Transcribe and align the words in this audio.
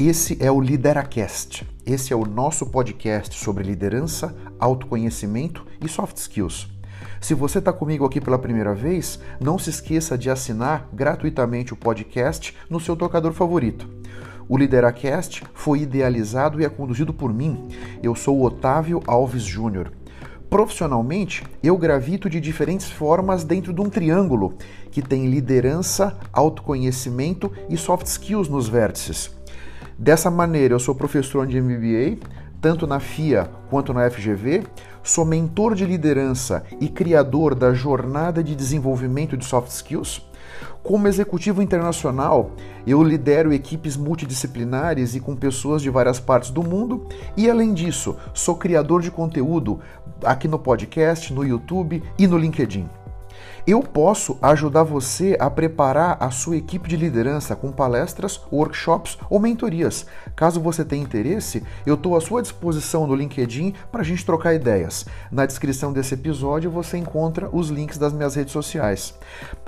Esse 0.00 0.38
é 0.40 0.48
o 0.48 0.60
Lideracast. 0.60 1.66
Esse 1.84 2.12
é 2.12 2.16
o 2.16 2.24
nosso 2.24 2.64
podcast 2.66 3.36
sobre 3.36 3.64
liderança, 3.64 4.32
autoconhecimento 4.56 5.66
e 5.84 5.88
soft 5.88 6.16
skills. 6.18 6.68
Se 7.20 7.34
você 7.34 7.58
está 7.58 7.72
comigo 7.72 8.04
aqui 8.04 8.20
pela 8.20 8.38
primeira 8.38 8.72
vez, 8.76 9.18
não 9.40 9.58
se 9.58 9.70
esqueça 9.70 10.16
de 10.16 10.30
assinar 10.30 10.88
gratuitamente 10.92 11.72
o 11.72 11.76
podcast 11.76 12.56
no 12.70 12.78
seu 12.78 12.94
tocador 12.94 13.32
favorito. 13.32 13.88
O 14.48 14.56
Lideracast 14.56 15.42
foi 15.52 15.80
idealizado 15.80 16.60
e 16.60 16.64
é 16.64 16.68
conduzido 16.68 17.12
por 17.12 17.34
mim. 17.34 17.66
Eu 18.00 18.14
sou 18.14 18.38
o 18.38 18.44
Otávio 18.44 19.02
Alves 19.04 19.42
Júnior. 19.42 19.90
Profissionalmente, 20.48 21.42
eu 21.60 21.76
gravito 21.76 22.30
de 22.30 22.40
diferentes 22.40 22.88
formas 22.88 23.42
dentro 23.42 23.72
de 23.72 23.80
um 23.80 23.90
triângulo 23.90 24.54
que 24.92 25.02
tem 25.02 25.26
liderança, 25.26 26.16
autoconhecimento 26.32 27.52
e 27.68 27.76
soft 27.76 28.06
skills 28.06 28.48
nos 28.48 28.68
vértices. 28.68 29.36
Dessa 29.98 30.30
maneira, 30.30 30.74
eu 30.74 30.78
sou 30.78 30.94
professor 30.94 31.44
de 31.44 31.60
MBA, 31.60 32.24
tanto 32.60 32.86
na 32.86 33.00
FIA 33.00 33.50
quanto 33.68 33.92
na 33.92 34.08
FGV, 34.08 34.62
sou 35.02 35.24
mentor 35.24 35.74
de 35.74 35.84
liderança 35.84 36.62
e 36.80 36.88
criador 36.88 37.52
da 37.52 37.74
jornada 37.74 38.40
de 38.40 38.54
desenvolvimento 38.54 39.36
de 39.36 39.44
soft 39.44 39.70
skills. 39.70 40.24
Como 40.84 41.08
executivo 41.08 41.60
internacional, 41.60 42.52
eu 42.86 43.02
lidero 43.02 43.52
equipes 43.52 43.96
multidisciplinares 43.96 45.16
e 45.16 45.20
com 45.20 45.34
pessoas 45.34 45.82
de 45.82 45.90
várias 45.90 46.20
partes 46.20 46.50
do 46.50 46.62
mundo, 46.62 47.08
e 47.36 47.50
além 47.50 47.74
disso, 47.74 48.16
sou 48.32 48.54
criador 48.54 49.02
de 49.02 49.10
conteúdo 49.10 49.80
aqui 50.22 50.46
no 50.46 50.60
podcast, 50.60 51.32
no 51.32 51.44
YouTube 51.44 52.04
e 52.16 52.24
no 52.28 52.38
LinkedIn. 52.38 52.88
Eu 53.68 53.82
posso 53.82 54.38
ajudar 54.40 54.82
você 54.82 55.36
a 55.38 55.50
preparar 55.50 56.16
a 56.20 56.30
sua 56.30 56.56
equipe 56.56 56.88
de 56.88 56.96
liderança 56.96 57.54
com 57.54 57.70
palestras, 57.70 58.40
workshops 58.50 59.18
ou 59.28 59.38
mentorias. 59.38 60.06
Caso 60.34 60.58
você 60.58 60.82
tenha 60.82 61.02
interesse, 61.02 61.62
eu 61.84 61.92
estou 61.92 62.16
à 62.16 62.20
sua 62.22 62.40
disposição 62.40 63.06
no 63.06 63.14
LinkedIn 63.14 63.74
para 63.92 64.00
a 64.00 64.04
gente 64.04 64.24
trocar 64.24 64.54
ideias. 64.54 65.04
Na 65.30 65.44
descrição 65.44 65.92
desse 65.92 66.14
episódio 66.14 66.70
você 66.70 66.96
encontra 66.96 67.50
os 67.52 67.68
links 67.68 67.98
das 67.98 68.14
minhas 68.14 68.34
redes 68.34 68.54
sociais. 68.54 69.12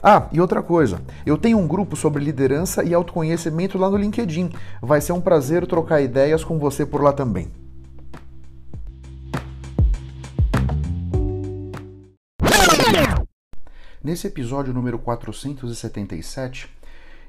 Ah, 0.03 0.29
e 0.33 0.41
outra 0.41 0.63
coisa, 0.63 1.03
eu 1.27 1.37
tenho 1.37 1.59
um 1.59 1.69
grupo 1.69 1.95
sobre 1.95 2.25
liderança 2.25 2.83
e 2.83 2.95
autoconhecimento 2.95 3.77
lá 3.77 3.91
no 3.91 3.99
LinkedIn. 3.99 4.49
Vai 4.81 5.03
ser 5.03 5.13
um 5.13 5.21
prazer 5.21 5.67
trocar 5.67 6.01
ideias 6.01 6.43
com 6.43 6.59
você 6.59 6.87
por 6.87 7.03
lá 7.03 7.13
também. 7.13 7.53
Nesse 14.03 14.27
episódio 14.27 14.73
número 14.73 14.99
477, 14.99 16.71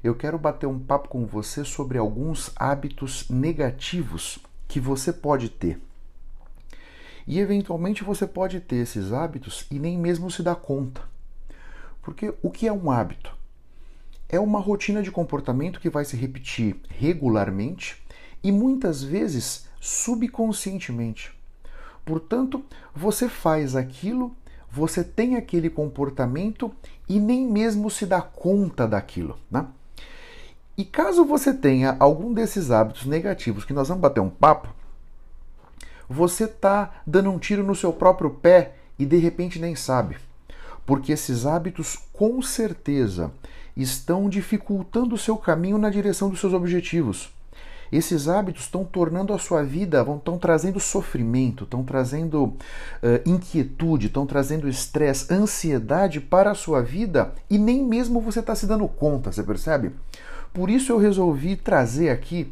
eu 0.02 0.14
quero 0.14 0.38
bater 0.38 0.66
um 0.66 0.78
papo 0.78 1.06
com 1.06 1.26
você 1.26 1.66
sobre 1.66 1.98
alguns 1.98 2.50
hábitos 2.56 3.28
negativos 3.28 4.38
que 4.66 4.80
você 4.80 5.12
pode 5.12 5.50
ter. 5.50 5.78
E 7.26 7.38
eventualmente 7.38 8.02
você 8.02 8.26
pode 8.26 8.58
ter 8.58 8.76
esses 8.76 9.12
hábitos 9.12 9.66
e 9.70 9.78
nem 9.78 9.98
mesmo 9.98 10.30
se 10.30 10.42
dá 10.42 10.54
conta. 10.54 11.02
Porque 12.00 12.32
o 12.40 12.50
que 12.50 12.66
é 12.66 12.72
um 12.72 12.90
hábito? 12.90 13.36
É 14.26 14.40
uma 14.40 14.58
rotina 14.58 15.02
de 15.02 15.10
comportamento 15.10 15.78
que 15.78 15.90
vai 15.90 16.06
se 16.06 16.16
repetir 16.16 16.80
regularmente 16.88 18.02
e 18.42 18.50
muitas 18.50 19.02
vezes 19.02 19.68
subconscientemente. 19.78 21.34
Portanto, 22.02 22.64
você 22.94 23.28
faz 23.28 23.76
aquilo 23.76 24.34
você 24.72 25.04
tem 25.04 25.36
aquele 25.36 25.68
comportamento 25.68 26.72
e 27.06 27.20
nem 27.20 27.46
mesmo 27.46 27.90
se 27.90 28.06
dá 28.06 28.22
conta 28.22 28.88
daquilo, 28.88 29.38
né? 29.50 29.66
E 30.78 30.84
caso 30.84 31.26
você 31.26 31.52
tenha 31.52 31.94
algum 32.00 32.32
desses 32.32 32.70
hábitos 32.70 33.04
negativos 33.04 33.66
que 33.66 33.74
nós 33.74 33.88
vamos 33.88 34.00
bater 34.00 34.20
um 34.20 34.30
papo, 34.30 34.68
você 36.08 36.44
está 36.44 37.02
dando 37.06 37.30
um 37.30 37.38
tiro 37.38 37.62
no 37.62 37.74
seu 37.74 37.92
próprio 37.92 38.30
pé 38.30 38.76
e 38.98 39.04
de 39.04 39.18
repente 39.18 39.58
nem 39.58 39.76
sabe. 39.76 40.16
Porque 40.86 41.12
esses 41.12 41.44
hábitos 41.44 41.96
com 42.12 42.40
certeza 42.40 43.30
estão 43.76 44.28
dificultando 44.28 45.14
o 45.14 45.18
seu 45.18 45.36
caminho 45.36 45.76
na 45.76 45.90
direção 45.90 46.30
dos 46.30 46.40
seus 46.40 46.54
objetivos. 46.54 47.30
Esses 47.92 48.26
hábitos 48.26 48.62
estão 48.62 48.86
tornando 48.86 49.34
a 49.34 49.38
sua 49.38 49.62
vida, 49.62 50.00
estão 50.00 50.38
trazendo 50.38 50.80
sofrimento, 50.80 51.64
estão 51.64 51.84
trazendo 51.84 52.44
uh, 52.44 52.56
inquietude, 53.26 54.06
estão 54.06 54.26
trazendo 54.26 54.66
estresse, 54.66 55.32
ansiedade 55.32 56.18
para 56.18 56.52
a 56.52 56.54
sua 56.54 56.80
vida 56.80 57.34
e 57.50 57.58
nem 57.58 57.84
mesmo 57.84 58.18
você 58.18 58.40
está 58.40 58.54
se 58.54 58.66
dando 58.66 58.88
conta, 58.88 59.30
você 59.30 59.42
percebe? 59.42 59.92
Por 60.54 60.70
isso 60.70 60.90
eu 60.90 60.96
resolvi 60.96 61.54
trazer 61.54 62.08
aqui 62.08 62.50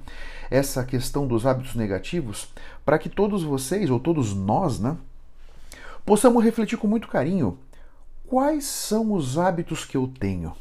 essa 0.50 0.84
questão 0.84 1.26
dos 1.26 1.46
hábitos 1.46 1.74
negativos 1.74 2.52
para 2.84 2.98
que 2.98 3.08
todos 3.08 3.42
vocês, 3.42 3.88
ou 3.88 3.98
todos 3.98 4.34
nós, 4.34 4.78
né, 4.78 4.94
possamos 6.04 6.44
refletir 6.44 6.76
com 6.76 6.86
muito 6.86 7.08
carinho 7.08 7.56
quais 8.26 8.64
são 8.64 9.12
os 9.12 9.38
hábitos 9.38 9.86
que 9.86 9.96
eu 9.96 10.06
tenho. 10.06 10.54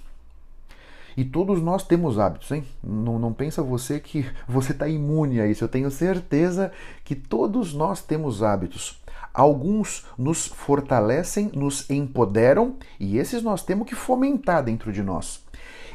E 1.15 1.23
todos 1.23 1.61
nós 1.61 1.83
temos 1.83 2.19
hábitos, 2.19 2.51
hein? 2.51 2.63
Não, 2.83 3.19
não 3.19 3.33
pensa 3.33 3.61
você 3.61 3.99
que 3.99 4.25
você 4.47 4.71
está 4.71 4.87
imune 4.87 5.39
a 5.39 5.47
isso. 5.47 5.63
Eu 5.63 5.69
tenho 5.69 5.91
certeza 5.91 6.71
que 7.03 7.15
todos 7.15 7.73
nós 7.73 8.01
temos 8.01 8.43
hábitos. 8.43 9.01
Alguns 9.33 10.05
nos 10.17 10.47
fortalecem, 10.47 11.51
nos 11.53 11.89
empoderam, 11.89 12.75
e 12.99 13.17
esses 13.17 13.43
nós 13.43 13.63
temos 13.63 13.87
que 13.87 13.95
fomentar 13.95 14.63
dentro 14.63 14.91
de 14.91 15.03
nós. 15.03 15.43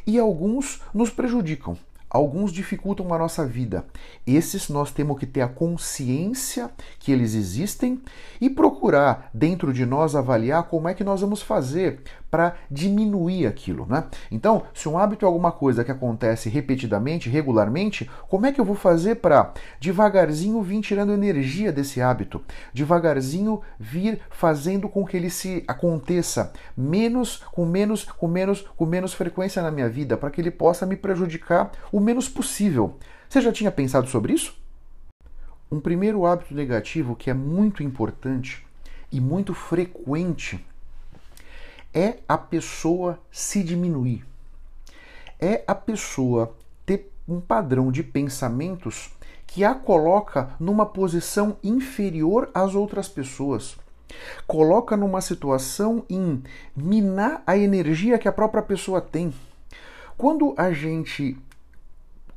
E 0.07 0.19
alguns 0.19 0.83
nos 0.93 1.11
prejudicam. 1.11 1.77
Alguns 2.15 2.53
dificultam 2.53 3.13
a 3.13 3.19
nossa 3.19 3.45
vida. 3.45 3.85
Esses 4.25 4.69
nós 4.69 4.93
temos 4.93 5.19
que 5.19 5.27
ter 5.27 5.41
a 5.41 5.49
consciência 5.49 6.71
que 7.01 7.11
eles 7.11 7.35
existem 7.35 8.01
e 8.41 8.49
procurar 8.49 9.29
dentro 9.35 9.73
de 9.73 9.85
nós 9.85 10.15
avaliar 10.15 10.63
como 10.69 10.89
é 10.89 10.95
que 10.95 11.03
nós 11.03 11.23
vamos 11.23 11.43
fazer 11.43 12.03
para 12.34 12.56
diminuir 12.69 13.47
aquilo, 13.47 13.87
né? 13.89 14.09
Então, 14.28 14.65
se 14.75 14.89
um 14.89 14.99
hábito 14.99 15.25
é 15.25 15.28
alguma 15.28 15.53
coisa 15.53 15.84
que 15.84 15.93
acontece 15.93 16.49
repetidamente, 16.49 17.31
regularmente, 17.31 18.11
como 18.28 18.45
é 18.45 18.50
que 18.50 18.61
eu 18.61 18.65
vou 18.65 18.75
fazer 18.75 19.15
para 19.21 19.55
devagarzinho 19.78 20.61
vir 20.61 20.81
tirando 20.81 21.12
energia 21.12 21.71
desse 21.71 22.00
hábito, 22.00 22.43
devagarzinho 22.72 23.62
vir 23.78 24.19
fazendo 24.31 24.89
com 24.89 25.06
que 25.06 25.17
ele 25.17 25.31
se 25.31 25.62
aconteça 25.69 26.53
menos, 26.77 27.37
com 27.53 27.65
menos, 27.65 28.03
com 28.03 28.27
menos, 28.27 28.62
com 28.62 28.84
menos 28.84 29.15
frequência 29.15 29.62
na 29.62 29.71
minha 29.71 29.89
vida, 29.89 30.16
para 30.16 30.28
que 30.28 30.41
ele 30.41 30.51
possa 30.51 30.84
me 30.84 30.97
prejudicar 30.97 31.71
o 31.93 32.01
menos 32.01 32.28
possível. 32.28 32.97
Você 33.28 33.41
já 33.41 33.53
tinha 33.53 33.71
pensado 33.71 34.09
sobre 34.09 34.33
isso? 34.33 34.61
Um 35.71 35.78
primeiro 35.78 36.27
hábito 36.27 36.53
negativo 36.53 37.15
que 37.15 37.31
é 37.31 37.34
muito 37.34 37.81
importante 37.81 38.66
e 39.12 39.21
muito 39.21 39.55
frequente 39.55 40.66
é 41.94 42.19
a 42.28 42.37
pessoa 42.37 43.19
se 43.31 43.62
diminuir. 43.62 44.27
É 45.41 45.62
a 45.66 45.75
pessoa 45.75 46.55
ter 46.84 47.12
um 47.28 47.41
padrão 47.41 47.93
de 47.93 48.03
pensamentos 48.03 49.10
que 49.47 49.65
a 49.65 49.75
coloca 49.75 50.50
numa 50.59 50.84
posição 50.84 51.56
inferior 51.62 52.50
às 52.53 52.75
outras 52.75 53.09
pessoas. 53.09 53.77
Coloca 54.47 54.97
numa 54.97 55.21
situação 55.21 56.04
em 56.10 56.43
minar 56.77 57.43
a 57.47 57.56
energia 57.56 58.19
que 58.19 58.28
a 58.28 58.33
própria 58.33 58.62
pessoa 58.62 59.00
tem. 59.00 59.33
Quando 60.16 60.54
a 60.56 60.72
gente 60.72 61.37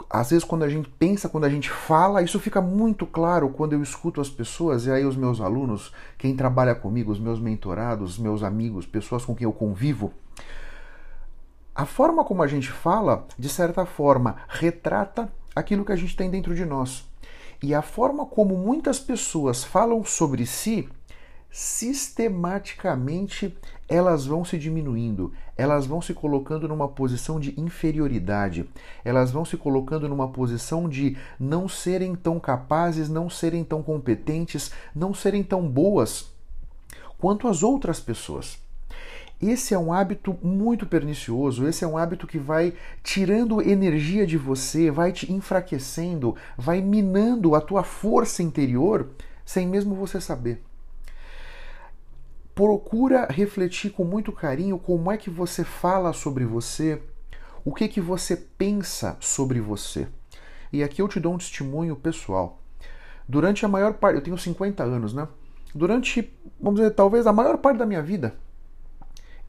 às 0.10 0.30
vezes 0.30 0.44
quando 0.44 0.64
a 0.64 0.70
gente 0.70 0.90
pensa, 0.90 1.28
quando 1.28 1.46
a 1.46 1.50
gente 1.50 1.70
fala, 1.70 2.22
isso 2.22 2.40
fica 2.40 2.62
muito 2.62 3.06
claro 3.06 3.50
quando 3.50 3.74
eu 3.74 3.82
escuto 3.82 4.22
as 4.22 4.30
pessoas 4.30 4.86
e 4.86 4.92
aí 4.92 5.06
os 5.06 5.16
meus 5.16 5.42
alunos, 5.42 5.92
quem 6.18 6.36
trabalha 6.36 6.76
comigo, 6.76 7.12
os 7.12 7.20
meus 7.20 7.40
mentorados, 7.40 8.18
meus 8.18 8.44
amigos, 8.44 8.86
pessoas 8.86 9.26
com 9.26 9.36
quem 9.36 9.46
eu 9.46 9.54
convivo. 9.54 10.14
A 11.76 11.86
forma 11.86 12.24
como 12.24 12.42
a 12.42 12.48
gente 12.48 12.70
fala, 12.70 13.28
de 13.38 13.50
certa 13.50 13.86
forma, 13.86 14.38
retrata 14.48 15.32
aquilo 15.56 15.86
que 15.86 15.92
a 15.92 15.96
gente 15.96 16.16
tem 16.16 16.30
dentro 16.30 16.56
de 16.56 16.66
nós. 16.66 17.06
E 17.62 17.74
a 17.74 17.82
forma 17.82 18.26
como 18.26 18.56
muitas 18.56 19.00
pessoas 19.00 19.64
falam 19.64 20.04
sobre 20.04 20.46
si 20.46 20.88
sistematicamente 21.52 23.56
elas 23.88 24.26
vão 24.26 24.44
se 24.44 24.58
diminuindo, 24.58 25.32
elas 25.56 25.86
vão 25.86 26.02
se 26.02 26.14
colocando 26.14 26.68
numa 26.68 26.88
posição 26.88 27.40
de 27.40 27.60
inferioridade, 27.60 28.70
elas 29.04 29.32
vão 29.32 29.46
se 29.46 29.56
colocando 29.56 30.10
numa 30.10 30.28
posição 30.28 30.90
de 30.90 31.18
não 31.40 31.70
serem 31.70 32.16
tão 32.16 32.40
capazes, 32.40 33.10
não 33.10 33.30
serem 33.30 33.64
tão 33.64 33.82
competentes, 33.82 34.72
não 34.94 35.14
serem 35.14 35.42
tão 35.42 35.68
boas 35.68 36.32
quanto 37.18 37.48
as 37.48 37.64
outras 37.64 38.00
pessoas. 38.00 38.60
Esse 39.42 39.74
é 39.74 39.80
um 39.80 39.94
hábito 39.94 40.36
muito 40.42 40.86
pernicioso, 40.86 41.68
esse 41.68 41.84
é 41.84 41.88
um 41.88 41.98
hábito 41.98 42.26
que 42.26 42.40
vai 42.40 42.74
tirando 43.04 43.62
energia 43.62 44.26
de 44.26 44.38
você, 44.38 44.90
vai 44.90 45.12
te 45.12 45.32
enfraquecendo, 45.32 46.36
vai 46.58 46.82
minando 46.82 47.56
a 47.56 47.62
tua 47.62 47.84
força 47.84 48.42
interior 48.42 49.08
sem 49.46 49.68
mesmo 49.68 49.96
você 49.96 50.20
saber 50.20 50.62
procura 52.58 53.28
refletir 53.30 53.92
com 53.92 54.04
muito 54.04 54.32
carinho 54.32 54.80
como 54.80 55.12
é 55.12 55.18
que 55.18 55.30
você 55.30 55.64
fala 55.64 56.12
sobre 56.12 56.44
você, 56.44 57.00
o 57.64 57.72
que 57.72 57.88
que 57.88 58.02
você 58.02 58.36
pensa 58.36 59.16
sobre 59.20 59.62
você. 59.62 60.08
E 60.74 60.82
aqui 60.82 61.00
eu 61.00 61.08
te 61.08 61.20
dou 61.20 61.36
um 61.36 61.38
testemunho 61.38 61.96
pessoal. 61.96 62.60
Durante 63.30 63.64
a 63.64 63.68
maior 63.68 63.94
parte, 63.94 64.16
eu 64.16 64.24
tenho 64.24 64.38
50 64.40 64.84
anos, 64.84 65.14
né? 65.14 65.28
Durante, 65.76 66.34
vamos 66.60 66.80
dizer, 66.80 66.96
talvez 66.96 67.28
a 67.28 67.32
maior 67.32 67.60
parte 67.60 67.78
da 67.78 67.86
minha 67.86 68.02
vida, 68.02 68.36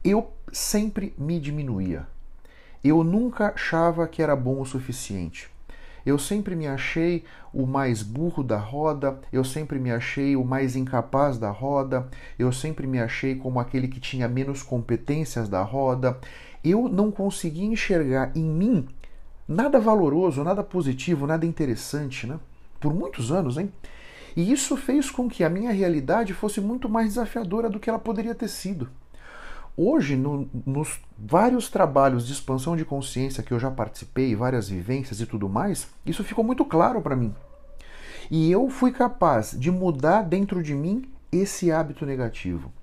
eu 0.03 0.31
sempre 0.53 1.15
me 1.17 1.39
diminuía. 1.39 2.05
Eu 2.83 3.03
nunca 3.03 3.53
achava 3.55 4.07
que 4.07 4.21
era 4.21 4.35
bom 4.35 4.61
o 4.61 4.65
suficiente. 4.67 5.49
Eu 6.09 6.17
sempre 6.17 6.55
me 6.55 6.65
achei 6.65 7.23
o 7.53 7.67
mais 7.67 8.01
burro 8.01 8.43
da 8.43 8.57
roda, 8.57 9.19
eu 9.31 9.43
sempre 9.43 9.77
me 9.77 9.91
achei 9.91 10.35
o 10.35 10.43
mais 10.43 10.75
incapaz 10.75 11.37
da 11.37 11.51
roda, 11.51 12.07
eu 12.37 12.51
sempre 12.51 12.87
me 12.87 12.99
achei 12.99 13.35
como 13.35 13.59
aquele 13.59 13.87
que 13.87 13.99
tinha 13.99 14.27
menos 14.27 14.63
competências 14.63 15.47
da 15.47 15.61
roda. 15.61 16.17
Eu 16.63 16.89
não 16.89 17.11
conseguia 17.11 17.67
enxergar 17.67 18.31
em 18.35 18.43
mim 18.43 18.87
nada 19.47 19.79
valoroso, 19.79 20.43
nada 20.43 20.63
positivo, 20.63 21.27
nada 21.27 21.45
interessante, 21.45 22.25
né? 22.25 22.39
Por 22.79 22.91
muitos 22.91 23.31
anos, 23.31 23.59
hein? 23.59 23.71
E 24.35 24.51
isso 24.51 24.75
fez 24.75 25.11
com 25.11 25.29
que 25.29 25.43
a 25.43 25.49
minha 25.49 25.71
realidade 25.71 26.33
fosse 26.33 26.59
muito 26.59 26.89
mais 26.89 27.09
desafiadora 27.09 27.69
do 27.69 27.79
que 27.79 27.87
ela 27.87 27.99
poderia 27.99 28.33
ter 28.33 28.47
sido. 28.47 28.89
Hoje, 29.81 30.17
no, 30.17 30.45
nos 30.65 30.99
vários 31.17 31.69
trabalhos 31.69 32.27
de 32.27 32.33
expansão 32.33 32.75
de 32.75 32.83
consciência 32.83 33.41
que 33.41 33.53
eu 33.53 33.57
já 33.57 33.71
participei, 33.71 34.35
várias 34.35 34.67
vivências 34.67 35.21
e 35.21 35.25
tudo 35.25 35.47
mais, 35.47 35.87
isso 36.05 36.21
ficou 36.21 36.43
muito 36.43 36.65
claro 36.65 37.01
para 37.01 37.15
mim. 37.15 37.33
E 38.29 38.51
eu 38.51 38.69
fui 38.69 38.91
capaz 38.91 39.55
de 39.57 39.71
mudar 39.71 40.23
dentro 40.23 40.61
de 40.61 40.75
mim 40.75 41.09
esse 41.31 41.71
hábito 41.71 42.05
negativo. 42.05 42.73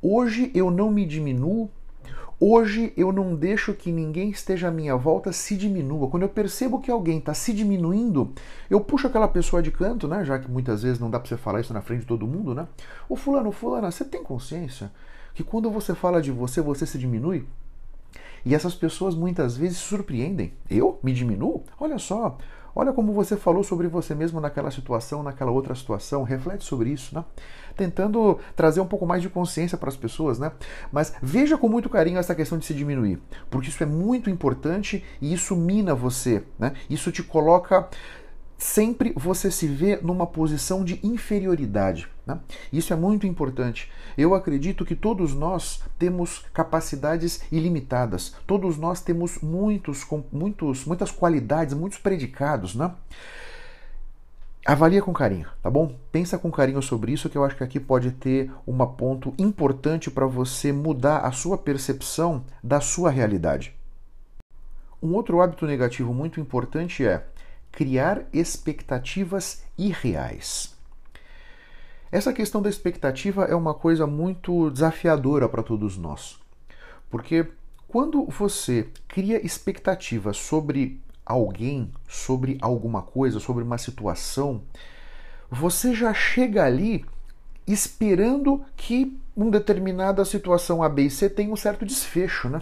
Hoje 0.00 0.52
eu 0.54 0.70
não 0.70 0.88
me 0.88 1.04
diminuo, 1.04 1.68
hoje 2.38 2.92
eu 2.96 3.10
não 3.10 3.34
deixo 3.34 3.74
que 3.74 3.90
ninguém 3.90 4.30
esteja 4.30 4.68
à 4.68 4.70
minha 4.70 4.94
volta 4.94 5.32
se 5.32 5.56
diminua. 5.56 6.06
Quando 6.06 6.22
eu 6.22 6.28
percebo 6.28 6.78
que 6.78 6.92
alguém 6.92 7.18
está 7.18 7.34
se 7.34 7.52
diminuindo, 7.52 8.32
eu 8.70 8.80
puxo 8.80 9.08
aquela 9.08 9.26
pessoa 9.26 9.60
de 9.60 9.72
canto, 9.72 10.06
né? 10.06 10.24
Já 10.24 10.38
que 10.38 10.48
muitas 10.48 10.84
vezes 10.84 11.00
não 11.00 11.10
dá 11.10 11.18
para 11.18 11.28
você 11.28 11.36
falar 11.36 11.60
isso 11.60 11.74
na 11.74 11.82
frente 11.82 12.02
de 12.02 12.06
todo 12.06 12.24
mundo, 12.24 12.54
né? 12.54 12.68
O 13.08 13.16
fulano, 13.16 13.50
fulana, 13.50 13.90
você 13.90 14.04
tem 14.04 14.22
consciência? 14.22 14.92
Que 15.40 15.44
quando 15.44 15.70
você 15.70 15.94
fala 15.94 16.20
de 16.20 16.30
você, 16.30 16.60
você 16.60 16.84
se 16.84 16.98
diminui. 16.98 17.46
E 18.44 18.54
essas 18.54 18.74
pessoas 18.74 19.14
muitas 19.14 19.56
vezes 19.56 19.78
surpreendem. 19.78 20.52
Eu 20.68 20.98
me 21.02 21.14
diminuo? 21.14 21.64
Olha 21.78 21.98
só, 21.98 22.36
olha 22.74 22.92
como 22.92 23.12
você 23.12 23.36
falou 23.36 23.64
sobre 23.64 23.88
você 23.88 24.14
mesmo 24.14 24.38
naquela 24.38 24.70
situação, 24.70 25.22
naquela 25.22 25.50
outra 25.50 25.74
situação. 25.74 26.24
Reflete 26.24 26.64
sobre 26.64 26.90
isso, 26.90 27.14
né? 27.14 27.24
Tentando 27.74 28.38
trazer 28.54 28.80
um 28.80 28.86
pouco 28.86 29.06
mais 29.06 29.22
de 29.22 29.30
consciência 29.30 29.78
para 29.78 29.88
as 29.88 29.96
pessoas, 29.96 30.38
né? 30.38 30.52
Mas 30.92 31.14
veja 31.22 31.56
com 31.56 31.68
muito 31.68 31.88
carinho 31.88 32.18
essa 32.18 32.34
questão 32.34 32.58
de 32.58 32.66
se 32.66 32.74
diminuir, 32.74 33.18
porque 33.50 33.68
isso 33.68 33.82
é 33.82 33.86
muito 33.86 34.28
importante 34.28 35.02
e 35.22 35.32
isso 35.32 35.56
mina 35.56 35.94
você, 35.94 36.44
né? 36.58 36.74
Isso 36.88 37.10
te 37.10 37.22
coloca 37.22 37.88
sempre 38.58 39.14
você 39.16 39.50
se 39.50 39.66
vê 39.66 39.98
numa 40.02 40.26
posição 40.26 40.84
de 40.84 41.00
inferioridade. 41.02 42.08
Né? 42.30 42.40
Isso 42.72 42.92
é 42.92 42.96
muito 42.96 43.26
importante. 43.26 43.90
Eu 44.16 44.34
acredito 44.34 44.84
que 44.84 44.94
todos 44.94 45.34
nós 45.34 45.82
temos 45.98 46.44
capacidades 46.52 47.42
ilimitadas, 47.50 48.34
todos 48.46 48.76
nós 48.76 49.00
temos 49.00 49.40
muitos, 49.40 50.06
muitos, 50.32 50.84
muitas 50.84 51.10
qualidades, 51.10 51.74
muitos 51.74 51.98
predicados. 51.98 52.74
Né? 52.74 52.92
Avalia 54.64 55.02
com 55.02 55.12
carinho, 55.12 55.48
tá 55.62 55.70
bom? 55.70 55.96
Pensa 56.12 56.38
com 56.38 56.50
carinho 56.50 56.82
sobre 56.82 57.12
isso, 57.12 57.28
que 57.28 57.36
eu 57.36 57.44
acho 57.44 57.56
que 57.56 57.64
aqui 57.64 57.80
pode 57.80 58.12
ter 58.12 58.50
um 58.66 58.76
ponto 58.86 59.34
importante 59.38 60.10
para 60.10 60.26
você 60.26 60.70
mudar 60.70 61.20
a 61.20 61.32
sua 61.32 61.56
percepção 61.56 62.44
da 62.62 62.80
sua 62.80 63.10
realidade. 63.10 63.74
Um 65.02 65.14
outro 65.14 65.40
hábito 65.40 65.66
negativo 65.66 66.12
muito 66.12 66.38
importante 66.38 67.06
é 67.06 67.24
criar 67.72 68.24
expectativas 68.32 69.62
irreais. 69.78 70.78
Essa 72.12 72.32
questão 72.32 72.60
da 72.60 72.68
expectativa 72.68 73.44
é 73.44 73.54
uma 73.54 73.72
coisa 73.72 74.04
muito 74.04 74.68
desafiadora 74.70 75.48
para 75.48 75.62
todos 75.62 75.96
nós. 75.96 76.40
Porque 77.08 77.46
quando 77.86 78.24
você 78.26 78.88
cria 79.06 79.44
expectativas 79.44 80.36
sobre 80.36 81.00
alguém, 81.24 81.92
sobre 82.08 82.58
alguma 82.60 83.00
coisa, 83.00 83.38
sobre 83.38 83.62
uma 83.62 83.78
situação, 83.78 84.62
você 85.48 85.94
já 85.94 86.12
chega 86.12 86.64
ali 86.64 87.04
esperando 87.64 88.64
que 88.76 89.16
uma 89.36 89.52
determinada 89.52 90.24
situação 90.24 90.82
A, 90.82 90.88
B 90.88 91.04
e 91.04 91.10
C 91.10 91.30
tenha 91.30 91.52
um 91.52 91.56
certo 91.56 91.86
desfecho, 91.86 92.48
né? 92.48 92.60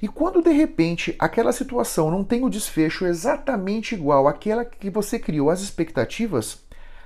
E 0.00 0.08
quando 0.08 0.42
de 0.42 0.50
repente 0.50 1.14
aquela 1.18 1.52
situação 1.52 2.10
não 2.10 2.24
tem 2.24 2.42
o 2.42 2.50
desfecho 2.50 3.04
exatamente 3.04 3.94
igual 3.94 4.26
àquela 4.26 4.64
que 4.64 4.88
você 4.88 5.18
criou 5.18 5.50
as 5.50 5.60
expectativas, 5.60 6.62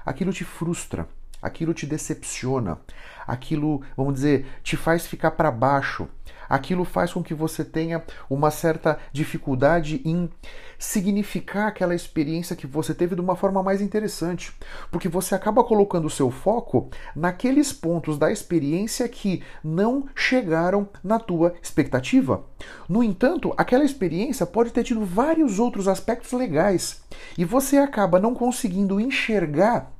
aquilo 0.06 0.32
te 0.32 0.44
frustra, 0.44 1.06
aquilo 1.40 1.74
te 1.74 1.86
decepciona, 1.86 2.78
aquilo, 3.26 3.82
vamos 3.96 4.14
dizer, 4.14 4.46
te 4.62 4.76
faz 4.76 5.06
ficar 5.06 5.32
para 5.32 5.50
baixo, 5.50 6.08
aquilo 6.48 6.84
faz 6.84 7.12
com 7.12 7.22
que 7.22 7.34
você 7.34 7.64
tenha 7.64 8.02
uma 8.28 8.50
certa 8.50 8.98
dificuldade 9.12 10.00
em 10.04 10.30
significar 10.78 11.66
aquela 11.66 11.94
experiência 11.94 12.56
que 12.56 12.66
você 12.66 12.94
teve 12.94 13.14
de 13.14 13.20
uma 13.20 13.34
forma 13.36 13.62
mais 13.62 13.82
interessante, 13.82 14.52
porque 14.90 15.08
você 15.08 15.34
acaba 15.34 15.64
colocando 15.64 16.06
o 16.06 16.10
seu 16.10 16.30
foco 16.30 16.88
naqueles 17.14 17.72
pontos 17.72 18.16
da 18.16 18.30
experiência 18.30 19.08
que 19.08 19.42
não 19.62 20.08
chegaram 20.14 20.88
na 21.02 21.18
tua 21.18 21.54
expectativa. 21.60 22.44
No 22.88 23.02
entanto, 23.02 23.52
aquela 23.56 23.84
experiência 23.84 24.46
pode 24.46 24.70
ter 24.70 24.84
tido 24.84 25.04
vários 25.04 25.58
outros 25.58 25.88
aspectos 25.88 26.32
legais. 26.32 27.02
E 27.36 27.44
você 27.44 27.78
acaba 27.78 28.20
não 28.20 28.34
conseguindo 28.34 29.00
enxergar 29.00 29.97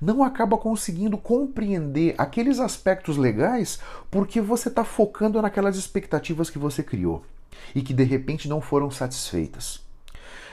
não 0.00 0.22
acaba 0.22 0.58
conseguindo 0.58 1.16
compreender 1.16 2.14
aqueles 2.18 2.58
aspectos 2.58 3.16
legais 3.16 3.78
porque 4.10 4.40
você 4.40 4.68
está 4.68 4.84
focando 4.84 5.40
naquelas 5.40 5.76
expectativas 5.76 6.50
que 6.50 6.58
você 6.58 6.82
criou 6.82 7.24
e 7.74 7.82
que 7.82 7.94
de 7.94 8.04
repente 8.04 8.48
não 8.48 8.60
foram 8.60 8.90
satisfeitas. 8.90 9.80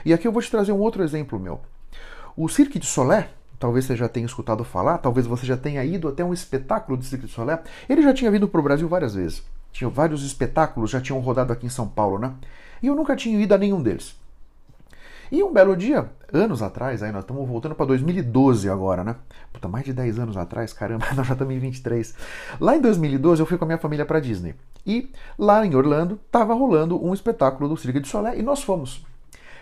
E 0.05 0.13
aqui 0.13 0.27
eu 0.27 0.31
vou 0.31 0.41
te 0.41 0.49
trazer 0.49 0.71
um 0.71 0.79
outro 0.79 1.03
exemplo 1.03 1.39
meu. 1.39 1.61
O 2.35 2.47
Cirque 2.47 2.79
de 2.79 2.85
Solé, 2.85 3.29
talvez 3.59 3.85
você 3.85 3.95
já 3.95 4.09
tenha 4.09 4.25
escutado 4.25 4.63
falar, 4.63 4.97
talvez 4.97 5.27
você 5.27 5.45
já 5.45 5.57
tenha 5.57 5.83
ido 5.83 6.07
até 6.07 6.23
um 6.23 6.33
espetáculo 6.33 6.97
do 6.97 7.03
Cirque 7.03 7.27
de 7.27 7.31
Solé. 7.31 7.61
Ele 7.87 8.01
já 8.01 8.13
tinha 8.13 8.31
vindo 8.31 8.47
para 8.47 8.59
o 8.59 8.63
Brasil 8.63 8.87
várias 8.87 9.13
vezes. 9.13 9.43
Tinha 9.71 9.89
vários 9.89 10.23
espetáculos, 10.23 10.89
já 10.89 10.99
tinham 10.99 11.19
rodado 11.19 11.53
aqui 11.53 11.65
em 11.65 11.69
São 11.69 11.87
Paulo, 11.87 12.17
né? 12.17 12.33
E 12.81 12.87
eu 12.87 12.95
nunca 12.95 13.15
tinha 13.15 13.39
ido 13.39 13.53
a 13.53 13.57
nenhum 13.57 13.81
deles. 13.81 14.15
E 15.31 15.41
um 15.41 15.53
belo 15.53 15.77
dia, 15.77 16.11
anos 16.33 16.61
atrás, 16.61 17.01
aí 17.01 17.09
nós 17.09 17.23
estamos 17.23 17.47
voltando 17.47 17.73
para 17.73 17.85
2012 17.85 18.69
agora, 18.69 19.01
né? 19.01 19.15
Puta, 19.53 19.69
mais 19.69 19.85
de 19.85 19.93
10 19.93 20.19
anos 20.19 20.35
atrás, 20.35 20.73
caramba, 20.73 21.05
nós 21.15 21.25
já 21.25 21.33
estamos 21.33 21.55
em 21.55 21.59
23. 21.59 22.13
Lá 22.59 22.75
em 22.75 22.81
2012 22.81 23.41
eu 23.41 23.45
fui 23.45 23.57
com 23.57 23.63
a 23.63 23.67
minha 23.67 23.77
família 23.77 24.05
para 24.05 24.19
Disney. 24.19 24.55
E 24.85 25.09
lá 25.39 25.65
em 25.65 25.73
Orlando 25.73 26.19
estava 26.25 26.53
rolando 26.53 27.01
um 27.01 27.13
espetáculo 27.13 27.69
do 27.69 27.77
Cirque 27.77 28.01
de 28.01 28.09
Solé 28.09 28.37
e 28.37 28.41
nós 28.41 28.61
fomos. 28.61 29.05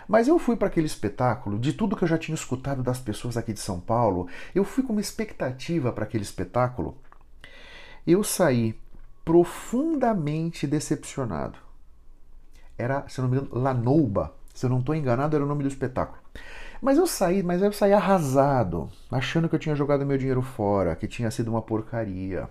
Mas 0.08 0.26
eu 0.26 0.40
fui 0.40 0.56
para 0.56 0.66
aquele 0.66 0.88
espetáculo, 0.88 1.56
de 1.56 1.72
tudo 1.72 1.94
que 1.94 2.02
eu 2.02 2.08
já 2.08 2.18
tinha 2.18 2.34
escutado 2.34 2.82
das 2.82 2.98
pessoas 2.98 3.36
aqui 3.36 3.52
de 3.52 3.60
São 3.60 3.78
Paulo, 3.78 4.26
eu 4.52 4.64
fui 4.64 4.82
com 4.82 4.92
uma 4.92 5.00
expectativa 5.00 5.92
para 5.92 6.02
aquele 6.02 6.24
espetáculo. 6.24 6.98
Eu 8.04 8.24
saí 8.24 8.76
profundamente 9.24 10.66
decepcionado. 10.66 11.58
Era, 12.76 13.08
se 13.08 13.20
não 13.20 13.28
me 13.28 13.36
engano, 13.36 13.50
Lanouba, 13.52 14.34
se 14.60 14.66
eu 14.66 14.70
não 14.70 14.80
estou 14.80 14.94
enganado, 14.94 15.34
era 15.34 15.42
o 15.42 15.48
nome 15.48 15.62
do 15.62 15.68
espetáculo. 15.70 16.18
Mas 16.82 16.98
eu 16.98 17.06
saí, 17.06 17.42
mas 17.42 17.62
eu 17.62 17.72
saí 17.72 17.94
arrasado, 17.94 18.90
achando 19.10 19.48
que 19.48 19.54
eu 19.54 19.58
tinha 19.58 19.74
jogado 19.74 20.04
meu 20.04 20.18
dinheiro 20.18 20.42
fora, 20.42 20.94
que 20.94 21.08
tinha 21.08 21.30
sido 21.30 21.48
uma 21.48 21.62
porcaria. 21.62 22.46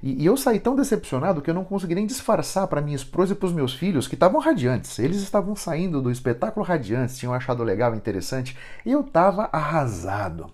E, 0.00 0.22
e 0.22 0.26
eu 0.26 0.36
saí 0.36 0.60
tão 0.60 0.76
decepcionado 0.76 1.42
que 1.42 1.50
eu 1.50 1.54
não 1.54 1.64
consegui 1.64 1.96
nem 1.96 2.06
disfarçar 2.06 2.68
para 2.68 2.80
minha 2.80 2.94
esposa 2.94 3.32
e 3.32 3.34
para 3.34 3.46
os 3.46 3.52
meus 3.52 3.74
filhos 3.74 4.06
que 4.06 4.14
estavam 4.14 4.40
radiantes. 4.40 4.96
Eles 5.00 5.16
estavam 5.16 5.56
saindo 5.56 6.00
do 6.00 6.08
espetáculo 6.08 6.64
radiantes, 6.64 7.18
tinham 7.18 7.34
achado 7.34 7.64
legal, 7.64 7.96
interessante, 7.96 8.56
e 8.86 8.92
eu 8.92 9.00
estava 9.00 9.48
arrasado. 9.50 10.52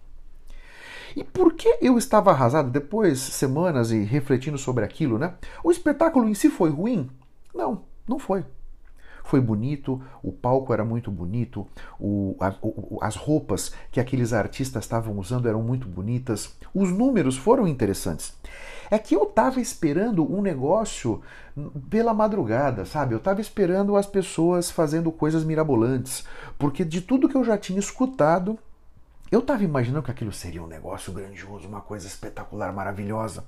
E 1.15 1.23
por 1.23 1.53
que 1.53 1.77
eu 1.83 1.99
estava 1.99 2.31
arrasado 2.31 2.71
depois, 2.71 3.19
semanas 3.19 3.91
e 3.91 4.03
refletindo 4.03 4.57
sobre 4.57 4.83
aquilo, 4.83 5.19
né? 5.19 5.35
O 5.63 5.71
espetáculo 5.71 6.27
em 6.27 6.33
si 6.33 6.49
foi 6.49 6.71
ruim? 6.71 7.11
Não, 7.55 7.83
não 8.09 8.19
foi 8.19 8.47
foi 9.31 9.41
bonito, 9.41 10.03
o 10.25 10.33
palco 10.33 10.73
era 10.73 10.85
muito 10.85 11.09
bonito, 11.09 11.65
o, 12.01 12.35
a, 12.41 12.53
o, 12.61 12.99
as 13.01 13.15
roupas 13.15 13.73
que 13.93 14.01
aqueles 14.01 14.33
artistas 14.33 14.83
estavam 14.83 15.17
usando 15.21 15.49
eram 15.49 15.63
muito 15.63 15.87
bonitas, 15.87 16.57
os 16.75 16.91
números 16.91 17.37
foram 17.37 17.69
interessantes. 17.69 18.35
É 18.91 18.99
que 18.99 19.15
eu 19.15 19.23
estava 19.23 19.61
esperando 19.61 20.29
um 20.29 20.43
negócio 20.43 21.23
pela 21.89 22.13
madrugada, 22.13 22.85
sabe? 22.85 23.15
Eu 23.15 23.19
estava 23.19 23.41
esperando 23.41 23.97
as 23.97 24.07
pessoas 24.07 24.69
fazendo 24.69 25.13
coisas 25.13 25.45
mirabolantes, 25.45 26.25
porque 26.59 26.85
de 26.85 27.01
tudo 27.01 27.29
que 27.29 27.37
eu 27.37 27.45
já 27.45 27.57
tinha 27.57 27.79
escutado, 27.79 28.59
eu 29.31 29.39
estava 29.39 29.63
imaginando 29.63 30.03
que 30.03 30.11
aquilo 30.11 30.33
seria 30.33 30.61
um 30.61 30.67
negócio 30.67 31.13
grandioso, 31.13 31.69
uma 31.69 31.81
coisa 31.81 32.09
espetacular, 32.09 32.73
maravilhosa. 32.73 33.45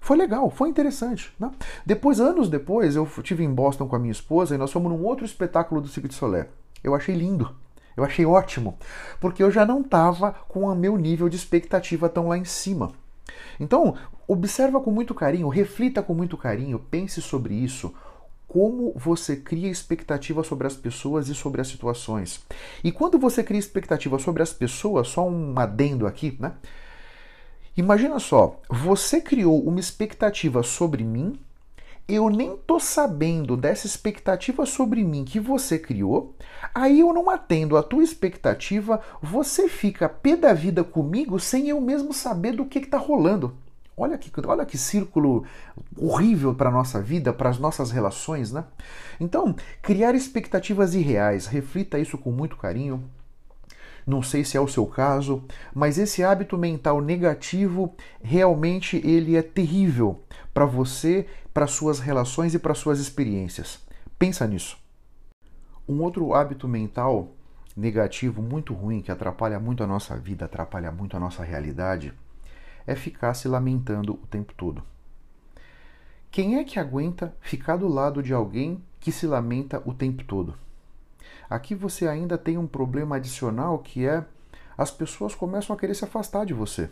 Foi 0.00 0.16
legal, 0.16 0.50
foi 0.50 0.68
interessante. 0.68 1.32
Né? 1.38 1.50
Depois, 1.84 2.20
anos 2.20 2.48
depois, 2.48 2.96
eu 2.96 3.04
estive 3.04 3.44
em 3.44 3.52
Boston 3.52 3.86
com 3.86 3.96
a 3.96 3.98
minha 3.98 4.12
esposa 4.12 4.54
e 4.54 4.58
nós 4.58 4.72
fomos 4.72 4.90
num 4.90 5.04
outro 5.04 5.24
espetáculo 5.24 5.80
do 5.80 5.88
Cirque 5.88 6.08
de 6.08 6.14
Solé. 6.14 6.48
Eu 6.82 6.94
achei 6.94 7.14
lindo. 7.14 7.54
Eu 7.98 8.04
achei 8.04 8.24
ótimo, 8.24 8.78
porque 9.18 9.42
eu 9.42 9.50
já 9.50 9.66
não 9.66 9.80
estava 9.80 10.30
com 10.48 10.60
o 10.60 10.74
meu 10.76 10.96
nível 10.96 11.28
de 11.28 11.34
expectativa 11.34 12.08
tão 12.08 12.28
lá 12.28 12.38
em 12.38 12.44
cima. 12.44 12.92
Então, 13.58 13.96
observa 14.28 14.80
com 14.80 14.92
muito 14.92 15.12
carinho, 15.12 15.48
reflita 15.48 16.00
com 16.00 16.14
muito 16.14 16.36
carinho, 16.36 16.78
pense 16.78 17.20
sobre 17.20 17.54
isso. 17.54 17.92
Como 18.46 18.94
você 18.96 19.34
cria 19.34 19.68
expectativa 19.68 20.44
sobre 20.44 20.68
as 20.68 20.76
pessoas 20.76 21.28
e 21.28 21.34
sobre 21.34 21.60
as 21.60 21.66
situações. 21.66 22.40
E 22.84 22.92
quando 22.92 23.18
você 23.18 23.42
cria 23.42 23.58
expectativa 23.58 24.16
sobre 24.20 24.44
as 24.44 24.52
pessoas, 24.52 25.08
só 25.08 25.28
um 25.28 25.58
adendo 25.58 26.06
aqui, 26.06 26.36
né? 26.38 26.54
Imagina 27.78 28.18
só, 28.18 28.60
você 28.68 29.20
criou 29.20 29.62
uma 29.62 29.78
expectativa 29.78 30.64
sobre 30.64 31.04
mim, 31.04 31.38
eu 32.08 32.28
nem 32.28 32.56
tô 32.56 32.80
sabendo 32.80 33.56
dessa 33.56 33.86
expectativa 33.86 34.66
sobre 34.66 35.04
mim 35.04 35.24
que 35.24 35.38
você 35.38 35.78
criou, 35.78 36.34
aí 36.74 36.98
eu 36.98 37.12
não 37.12 37.30
atendo 37.30 37.76
a 37.76 37.82
tua 37.84 38.02
expectativa, 38.02 39.00
você 39.22 39.68
fica 39.68 40.08
pé 40.08 40.34
da 40.34 40.52
vida 40.52 40.82
comigo 40.82 41.38
sem 41.38 41.68
eu 41.68 41.80
mesmo 41.80 42.12
saber 42.12 42.50
do 42.50 42.66
que, 42.66 42.80
que 42.80 42.88
tá 42.88 42.98
rolando. 42.98 43.54
Olha 43.96 44.18
que, 44.18 44.28
olha 44.44 44.66
que 44.66 44.76
círculo 44.76 45.44
horrível 45.96 46.52
para 46.56 46.70
a 46.70 46.72
nossa 46.72 47.00
vida, 47.00 47.32
para 47.32 47.48
as 47.48 47.60
nossas 47.60 47.92
relações, 47.92 48.50
né? 48.50 48.64
Então, 49.20 49.54
criar 49.80 50.16
expectativas 50.16 50.96
irreais, 50.96 51.46
reflita 51.46 51.96
isso 51.96 52.18
com 52.18 52.32
muito 52.32 52.56
carinho, 52.56 53.08
não 54.08 54.22
sei 54.22 54.42
se 54.42 54.56
é 54.56 54.60
o 54.60 54.66
seu 54.66 54.86
caso, 54.86 55.44
mas 55.74 55.98
esse 55.98 56.24
hábito 56.24 56.56
mental 56.56 57.02
negativo 57.02 57.94
realmente 58.22 58.96
ele 59.06 59.36
é 59.36 59.42
terrível 59.42 60.22
para 60.54 60.64
você, 60.64 61.26
para 61.52 61.66
suas 61.66 62.00
relações 62.00 62.54
e 62.54 62.58
para 62.58 62.74
suas 62.74 63.00
experiências. 63.00 63.86
Pensa 64.18 64.46
nisso. 64.46 64.78
Um 65.86 66.00
outro 66.00 66.32
hábito 66.32 66.66
mental 66.66 67.34
negativo 67.76 68.40
muito 68.40 68.72
ruim 68.72 69.02
que 69.02 69.12
atrapalha 69.12 69.60
muito 69.60 69.84
a 69.84 69.86
nossa 69.86 70.16
vida, 70.16 70.46
atrapalha 70.46 70.90
muito 70.90 71.14
a 71.14 71.20
nossa 71.20 71.44
realidade, 71.44 72.14
é 72.86 72.94
ficar 72.94 73.34
se 73.34 73.46
lamentando 73.46 74.14
o 74.14 74.26
tempo 74.26 74.54
todo. 74.54 74.82
Quem 76.30 76.56
é 76.56 76.64
que 76.64 76.78
aguenta 76.78 77.34
ficar 77.42 77.76
do 77.76 77.88
lado 77.88 78.22
de 78.22 78.32
alguém 78.32 78.82
que 78.98 79.12
se 79.12 79.26
lamenta 79.26 79.82
o 79.84 79.92
tempo 79.92 80.24
todo? 80.24 80.54
Aqui 81.48 81.74
você 81.74 82.06
ainda 82.06 82.36
tem 82.36 82.58
um 82.58 82.66
problema 82.66 83.16
adicional 83.16 83.78
que 83.78 84.06
é 84.06 84.24
as 84.76 84.90
pessoas 84.90 85.34
começam 85.34 85.74
a 85.74 85.78
querer 85.78 85.94
se 85.94 86.04
afastar 86.04 86.44
de 86.46 86.54
você. 86.54 86.90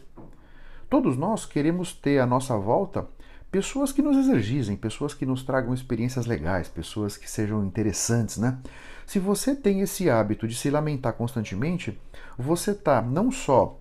Todos 0.89 1.17
nós 1.17 1.45
queremos 1.45 1.93
ter 1.93 2.19
à 2.19 2.27
nossa 2.27 2.57
volta 2.57 3.07
pessoas 3.51 3.93
que 3.93 4.03
nos 4.03 4.17
exergizem, 4.17 4.77
pessoas 4.77 5.15
que 5.15 5.25
nos 5.25 5.43
tragam 5.43 5.73
experiências 5.73 6.27
legais, 6.27 6.69
pessoas 6.69 7.17
que 7.17 7.31
sejam 7.31 7.65
interessantes, 7.65 8.39
né? 8.39 8.59
Se 9.07 9.19
você 9.19 9.55
tem 9.55 9.81
esse 9.81 10.11
hábito 10.11 10.49
de 10.49 10.55
se 10.55 10.69
lamentar 10.69 11.13
constantemente, 11.13 11.99
você 12.37 12.73
está 12.73 13.01
não 13.01 13.31
só 13.31 13.79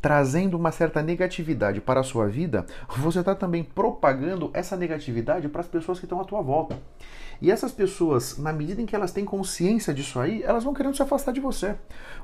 trazendo 0.00 0.56
uma 0.56 0.70
certa 0.70 1.02
negatividade 1.02 1.80
para 1.80 2.00
a 2.00 2.04
sua 2.04 2.28
vida, 2.28 2.66
você 2.96 3.20
está 3.20 3.34
também 3.34 3.64
propagando 3.64 4.50
essa 4.52 4.76
negatividade 4.76 5.48
para 5.48 5.62
as 5.62 5.66
pessoas 5.66 5.98
que 5.98 6.04
estão 6.04 6.20
à 6.20 6.24
tua 6.24 6.42
volta. 6.42 6.78
E 7.40 7.50
essas 7.50 7.72
pessoas, 7.72 8.38
na 8.38 8.52
medida 8.52 8.80
em 8.80 8.86
que 8.86 8.96
elas 8.96 9.12
têm 9.12 9.24
consciência 9.24 9.92
disso 9.92 10.18
aí, 10.18 10.42
elas 10.42 10.64
vão 10.64 10.74
querendo 10.74 10.96
se 10.96 11.02
afastar 11.02 11.32
de 11.32 11.40
você. 11.40 11.76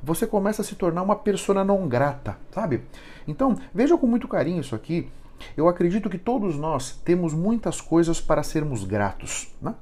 Você 0.03 0.27
começa 0.27 0.63
a 0.63 0.65
se 0.65 0.75
tornar 0.75 1.03
uma 1.03 1.17
persona 1.17 1.65
não 1.65 1.89
grata, 1.89 2.39
sabe? 2.51 2.83
Então, 3.27 3.57
veja 3.75 3.97
com 3.97 4.07
muito 4.07 4.27
carinho 4.29 4.61
isso 4.61 4.75
aqui. 4.75 5.09
Eu 5.57 5.69
acredito 5.69 6.09
que 6.09 6.19
todos 6.19 6.57
nós 6.57 6.93
temos 7.05 7.35
muitas 7.35 7.81
coisas 7.81 8.21
para 8.21 8.43
sermos 8.43 8.85
gratos. 8.85 9.53
Né? 9.61 9.75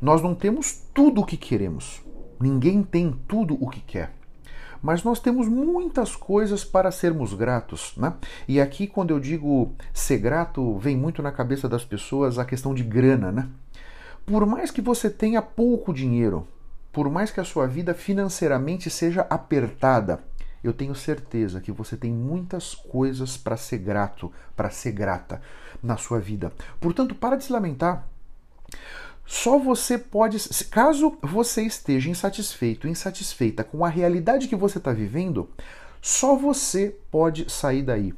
Nós 0.00 0.22
não 0.22 0.34
temos 0.34 0.82
tudo 0.94 1.20
o 1.20 1.26
que 1.26 1.36
queremos. 1.36 2.02
Ninguém 2.40 2.82
tem 2.82 3.12
tudo 3.28 3.56
o 3.60 3.68
que 3.68 3.80
quer 3.80 4.12
mas 4.82 5.04
nós 5.04 5.20
temos 5.20 5.46
muitas 5.46 6.16
coisas 6.16 6.64
para 6.64 6.90
sermos 6.90 7.34
gratos, 7.34 7.92
né? 7.96 8.14
E 8.48 8.60
aqui, 8.60 8.86
quando 8.86 9.10
eu 9.10 9.20
digo 9.20 9.74
ser 9.92 10.18
grato, 10.18 10.78
vem 10.78 10.96
muito 10.96 11.22
na 11.22 11.30
cabeça 11.30 11.68
das 11.68 11.84
pessoas 11.84 12.38
a 12.38 12.44
questão 12.44 12.74
de 12.74 12.82
grana, 12.82 13.30
né? 13.30 13.48
Por 14.30 14.46
mais 14.46 14.70
que 14.70 14.80
você 14.80 15.10
tenha 15.10 15.42
pouco 15.42 15.92
dinheiro, 15.92 16.46
por 16.92 17.10
mais 17.10 17.32
que 17.32 17.40
a 17.40 17.44
sua 17.44 17.66
vida 17.66 17.92
financeiramente 17.92 18.88
seja 18.88 19.22
apertada, 19.22 20.20
eu 20.62 20.72
tenho 20.72 20.94
certeza 20.94 21.60
que 21.60 21.72
você 21.72 21.96
tem 21.96 22.12
muitas 22.12 22.72
coisas 22.72 23.36
para 23.36 23.56
ser 23.56 23.78
grato, 23.78 24.30
para 24.54 24.70
ser 24.70 24.92
grata 24.92 25.42
na 25.82 25.96
sua 25.96 26.20
vida. 26.20 26.52
Portanto, 26.78 27.12
para 27.12 27.34
de 27.34 27.42
se 27.42 27.52
lamentar. 27.52 28.08
Só 29.26 29.58
você 29.58 29.98
pode, 29.98 30.38
caso 30.70 31.18
você 31.20 31.62
esteja 31.62 32.08
insatisfeito, 32.08 32.86
insatisfeita 32.86 33.64
com 33.64 33.84
a 33.84 33.88
realidade 33.88 34.46
que 34.46 34.54
você 34.54 34.78
está 34.78 34.92
vivendo, 34.92 35.50
só 36.00 36.36
você 36.36 36.96
pode 37.10 37.50
sair 37.50 37.82
daí. 37.82 38.14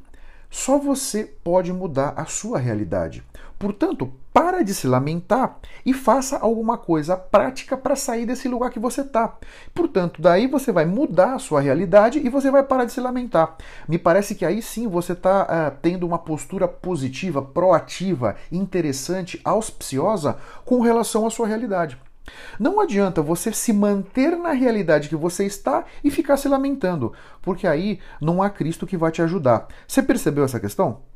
Só 0.47 0.77
você 0.77 1.23
pode 1.43 1.73
mudar 1.73 2.13
a 2.15 2.25
sua 2.25 2.59
realidade. 2.59 3.23
Portanto, 3.57 4.13
para 4.33 4.63
de 4.63 4.73
se 4.73 4.87
lamentar 4.87 5.59
e 5.85 5.93
faça 5.93 6.37
alguma 6.39 6.77
coisa 6.77 7.15
prática 7.15 7.77
para 7.77 7.95
sair 7.95 8.25
desse 8.25 8.47
lugar 8.47 8.71
que 8.71 8.79
você 8.79 9.01
está. 9.01 9.37
Portanto, 9.73 10.21
daí 10.21 10.47
você 10.47 10.71
vai 10.71 10.85
mudar 10.85 11.35
a 11.35 11.39
sua 11.39 11.61
realidade 11.61 12.19
e 12.19 12.29
você 12.29 12.49
vai 12.49 12.63
parar 12.63 12.85
de 12.85 12.93
se 12.93 12.99
lamentar. 12.99 13.55
Me 13.87 13.99
parece 13.99 14.33
que 14.33 14.45
aí 14.45 14.61
sim 14.61 14.87
você 14.87 15.13
está 15.13 15.43
uh, 15.43 15.47
eh, 15.49 15.73
tendo 15.81 16.07
uma 16.07 16.17
postura 16.17 16.67
positiva, 16.67 17.41
proativa, 17.41 18.35
interessante, 18.51 19.39
auspiciosa 19.43 20.37
com 20.65 20.81
relação 20.81 21.27
à 21.27 21.29
sua 21.29 21.47
realidade. 21.47 21.97
Não 22.59 22.79
adianta 22.79 23.21
você 23.21 23.51
se 23.51 23.73
manter 23.73 24.37
na 24.37 24.51
realidade 24.51 25.09
que 25.09 25.15
você 25.15 25.45
está 25.45 25.83
e 26.03 26.09
ficar 26.09 26.37
se 26.37 26.47
lamentando, 26.47 27.13
porque 27.41 27.67
aí 27.67 27.99
não 28.19 28.41
há 28.41 28.49
Cristo 28.49 28.87
que 28.87 28.97
vai 28.97 29.11
te 29.11 29.21
ajudar. 29.21 29.67
Você 29.87 30.01
percebeu 30.01 30.45
essa 30.45 30.59
questão? 30.59 31.12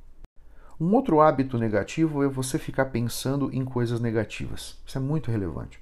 Um 0.79 0.93
outro 0.93 1.19
hábito 1.21 1.57
negativo 1.57 2.23
é 2.23 2.27
você 2.27 2.59
ficar 2.59 2.85
pensando 2.85 3.49
em 3.51 3.65
coisas 3.65 3.99
negativas. 3.99 4.77
Isso 4.85 4.97
é 4.97 5.01
muito 5.01 5.31
relevante. 5.31 5.79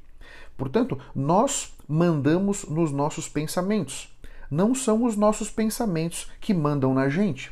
Portanto, 0.56 0.98
nós 1.14 1.74
mandamos 1.86 2.64
nos 2.64 2.94
nossos 2.94 3.28
pensamentos. 3.28 4.10
Não 4.50 4.74
são 4.74 5.04
os 5.04 5.18
nossos 5.18 5.50
pensamentos 5.50 6.32
que 6.40 6.54
mandam 6.54 6.94
na 6.94 7.10
gente. 7.10 7.52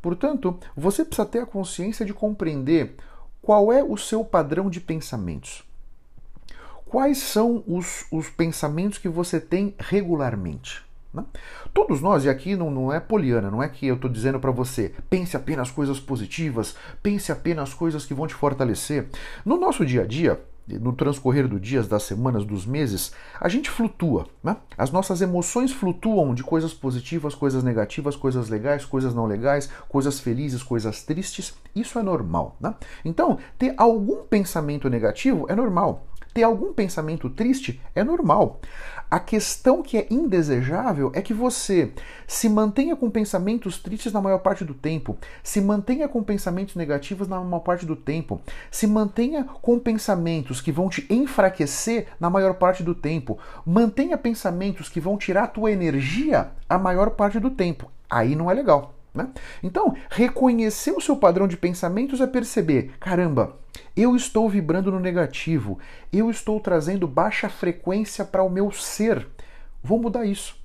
Portanto, 0.00 0.58
você 0.74 1.04
precisa 1.04 1.26
ter 1.26 1.40
a 1.40 1.46
consciência 1.46 2.06
de 2.06 2.14
compreender 2.14 2.96
qual 3.42 3.70
é 3.70 3.84
o 3.84 3.96
seu 3.98 4.24
padrão 4.24 4.70
de 4.70 4.80
pensamentos. 4.80 5.62
Quais 6.86 7.18
são 7.18 7.62
os, 7.66 8.06
os 8.10 8.30
pensamentos 8.30 8.96
que 8.96 9.10
você 9.10 9.38
tem 9.38 9.74
regularmente? 9.78 10.87
Né? 11.18 11.24
Todos 11.74 12.00
nós, 12.00 12.24
e 12.24 12.28
aqui 12.28 12.56
não, 12.56 12.70
não 12.70 12.92
é 12.92 13.00
poliana, 13.00 13.50
não 13.50 13.62
é 13.62 13.68
que 13.68 13.86
eu 13.86 13.96
estou 13.96 14.10
dizendo 14.10 14.38
para 14.38 14.50
você 14.50 14.94
pense 15.10 15.36
apenas 15.36 15.70
coisas 15.70 15.98
positivas, 15.98 16.76
pense 17.02 17.32
apenas 17.32 17.74
coisas 17.74 18.06
que 18.06 18.14
vão 18.14 18.26
te 18.26 18.34
fortalecer. 18.34 19.08
No 19.44 19.58
nosso 19.58 19.84
dia 19.84 20.02
a 20.02 20.06
dia, 20.06 20.40
no 20.76 20.92
transcorrer 20.92 21.48
dos 21.48 21.60
dias, 21.60 21.88
das 21.88 22.02
semanas, 22.02 22.44
dos 22.44 22.66
meses, 22.66 23.12
a 23.40 23.48
gente 23.48 23.70
flutua. 23.70 24.26
Né? 24.42 24.56
As 24.76 24.90
nossas 24.90 25.22
emoções 25.22 25.72
flutuam 25.72 26.34
de 26.34 26.42
coisas 26.42 26.74
positivas, 26.74 27.34
coisas 27.34 27.62
negativas, 27.62 28.16
coisas 28.16 28.48
legais, 28.48 28.84
coisas 28.84 29.14
não 29.14 29.24
legais, 29.24 29.70
coisas 29.88 30.20
felizes, 30.20 30.62
coisas 30.62 31.02
tristes. 31.02 31.54
Isso 31.74 31.98
é 31.98 32.02
normal. 32.02 32.56
Né? 32.60 32.74
Então, 33.04 33.38
ter 33.58 33.72
algum 33.76 34.24
pensamento 34.24 34.90
negativo 34.90 35.46
é 35.48 35.54
normal. 35.54 36.06
Ter 36.34 36.42
algum 36.42 36.72
pensamento 36.74 37.30
triste 37.30 37.80
é 37.94 38.04
normal. 38.04 38.60
A 39.10 39.18
questão 39.18 39.82
que 39.82 39.96
é 39.96 40.06
indesejável 40.10 41.10
é 41.14 41.22
que 41.22 41.32
você 41.32 41.92
se 42.26 42.46
mantenha 42.46 42.94
com 42.94 43.08
pensamentos 43.08 43.78
tristes 43.78 44.12
na 44.12 44.20
maior 44.20 44.40
parte 44.40 44.66
do 44.66 44.74
tempo, 44.74 45.16
se 45.42 45.62
mantenha 45.62 46.06
com 46.06 46.22
pensamentos 46.22 46.76
negativos 46.76 47.26
na 47.26 47.40
maior 47.40 47.60
parte 47.60 47.86
do 47.86 47.96
tempo, 47.96 48.38
se 48.70 48.86
mantenha 48.86 49.44
com 49.44 49.78
pensamentos 49.78 50.60
que 50.60 50.70
vão 50.70 50.90
te 50.90 51.06
enfraquecer 51.08 52.08
na 52.20 52.28
maior 52.28 52.54
parte 52.54 52.82
do 52.82 52.94
tempo, 52.94 53.38
mantenha 53.64 54.18
pensamentos 54.18 54.90
que 54.90 55.00
vão 55.00 55.16
tirar 55.16 55.44
a 55.44 55.48
tua 55.48 55.72
energia 55.72 56.50
a 56.68 56.78
maior 56.78 57.10
parte 57.10 57.40
do 57.40 57.50
tempo. 57.50 57.90
Aí 58.10 58.36
não 58.36 58.50
é 58.50 58.54
legal. 58.54 58.97
Né? 59.18 59.28
Então, 59.64 59.96
reconhecer 60.08 60.92
o 60.92 61.00
seu 61.00 61.16
padrão 61.16 61.48
de 61.48 61.56
pensamentos 61.56 62.20
é 62.20 62.26
perceber: 62.26 62.92
caramba, 63.00 63.58
eu 63.96 64.14
estou 64.14 64.48
vibrando 64.48 64.92
no 64.92 65.00
negativo, 65.00 65.76
eu 66.12 66.30
estou 66.30 66.60
trazendo 66.60 67.08
baixa 67.08 67.48
frequência 67.48 68.24
para 68.24 68.44
o 68.44 68.48
meu 68.48 68.70
ser. 68.70 69.26
Vou 69.82 70.00
mudar 70.00 70.24
isso. 70.24 70.56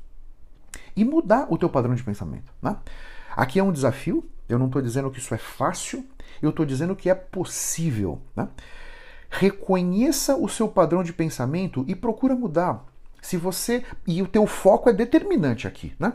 E 0.96 1.04
mudar 1.04 1.48
o 1.50 1.58
teu 1.58 1.68
padrão 1.68 1.96
de 1.96 2.04
pensamento. 2.04 2.54
Né? 2.62 2.78
Aqui 3.36 3.58
é 3.58 3.64
um 3.64 3.72
desafio, 3.72 4.24
eu 4.48 4.60
não 4.60 4.68
estou 4.68 4.84
dizendo 4.84 5.10
que 5.10 5.18
isso 5.18 5.34
é 5.34 5.40
fácil, 5.40 6.06
eu 6.40 6.52
estou 6.52 6.64
dizendo 6.64 6.96
que 6.96 7.10
é 7.10 7.16
possível. 7.16 8.22
Né? 8.36 8.48
Reconheça 9.32 10.36
o 10.36 10.48
seu 10.48 10.68
padrão 10.68 11.02
de 11.02 11.12
pensamento 11.12 11.84
e 11.88 11.96
procura 11.96 12.36
mudar. 12.36 12.86
Se 13.20 13.36
você. 13.36 13.84
E 14.06 14.22
o 14.22 14.28
teu 14.28 14.46
foco 14.46 14.90
é 14.90 14.94
determinante 14.94 15.68
aqui, 15.68 15.94
né? 15.98 16.14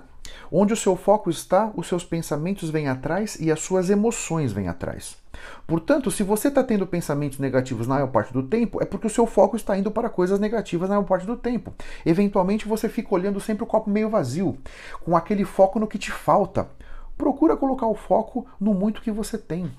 Onde 0.50 0.72
o 0.72 0.76
seu 0.76 0.96
foco 0.96 1.30
está, 1.30 1.70
os 1.76 1.86
seus 1.86 2.04
pensamentos 2.04 2.70
vêm 2.70 2.88
atrás 2.88 3.36
e 3.40 3.50
as 3.50 3.60
suas 3.60 3.90
emoções 3.90 4.52
vêm 4.52 4.68
atrás. 4.68 5.16
Portanto, 5.66 6.10
se 6.10 6.22
você 6.22 6.48
está 6.48 6.62
tendo 6.64 6.86
pensamentos 6.86 7.38
negativos 7.38 7.86
na 7.86 7.96
maior 7.96 8.08
parte 8.08 8.32
do 8.32 8.42
tempo, 8.42 8.82
é 8.82 8.84
porque 8.84 9.06
o 9.06 9.10
seu 9.10 9.26
foco 9.26 9.56
está 9.56 9.76
indo 9.76 9.90
para 9.90 10.08
coisas 10.08 10.40
negativas 10.40 10.88
na 10.88 10.96
maior 10.96 11.06
parte 11.06 11.26
do 11.26 11.36
tempo. 11.36 11.72
Eventualmente 12.04 12.66
você 12.66 12.88
fica 12.88 13.14
olhando 13.14 13.40
sempre 13.40 13.64
o 13.64 13.66
copo 13.66 13.90
meio 13.90 14.08
vazio, 14.08 14.58
com 15.04 15.16
aquele 15.16 15.44
foco 15.44 15.78
no 15.78 15.86
que 15.86 15.98
te 15.98 16.10
falta. 16.10 16.68
Procura 17.16 17.56
colocar 17.56 17.86
o 17.86 17.94
foco 17.94 18.46
no 18.60 18.72
muito 18.74 19.02
que 19.02 19.10
você 19.10 19.36
tem. 19.36 19.70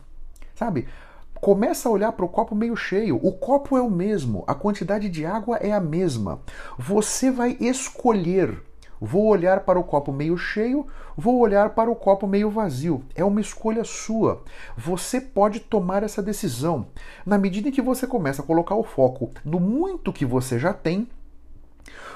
Sabe? 0.56 0.88
Começa 1.36 1.88
a 1.88 1.92
olhar 1.92 2.12
para 2.12 2.26
o 2.26 2.30
copo 2.30 2.54
meio 2.54 2.76
cheio. 2.76 3.18
O 3.24 3.32
copo 3.32 3.78
é 3.78 3.82
o 3.82 3.90
mesmo, 3.90 4.44
a 4.46 4.54
quantidade 4.54 5.08
de 5.08 5.26
água 5.26 5.58
é 5.58 5.72
a 5.72 5.80
mesma. 5.80 6.42
Você 6.78 7.32
vai 7.32 7.56
escolher 7.62 8.62
Vou 9.00 9.26
olhar 9.28 9.62
para 9.62 9.80
o 9.80 9.84
copo 9.84 10.12
meio 10.12 10.38
cheio, 10.38 10.88
vou 11.16 11.40
olhar 11.40 11.70
para 11.72 11.90
o 11.90 11.96
copo 11.96 12.28
meio 12.28 12.50
vazio. 12.50 13.04
É 13.16 13.24
uma 13.24 13.42
escolha 13.42 13.84
sua. 13.84 14.44
Você 14.78 15.22
pode 15.22 15.60
tomar 15.60 16.04
essa 16.04 16.22
decisão. 16.22 16.88
Na 17.26 17.38
medida 17.38 17.70
em 17.70 17.72
que 17.72 17.82
você 17.82 18.06
começa 18.06 18.42
a 18.42 18.46
colocar 18.46 18.76
o 18.76 18.84
foco 18.84 19.32
no 19.46 19.60
muito 19.60 20.14
que 20.14 20.26
você 20.26 20.60
já 20.60 20.74
tem, 20.74 21.08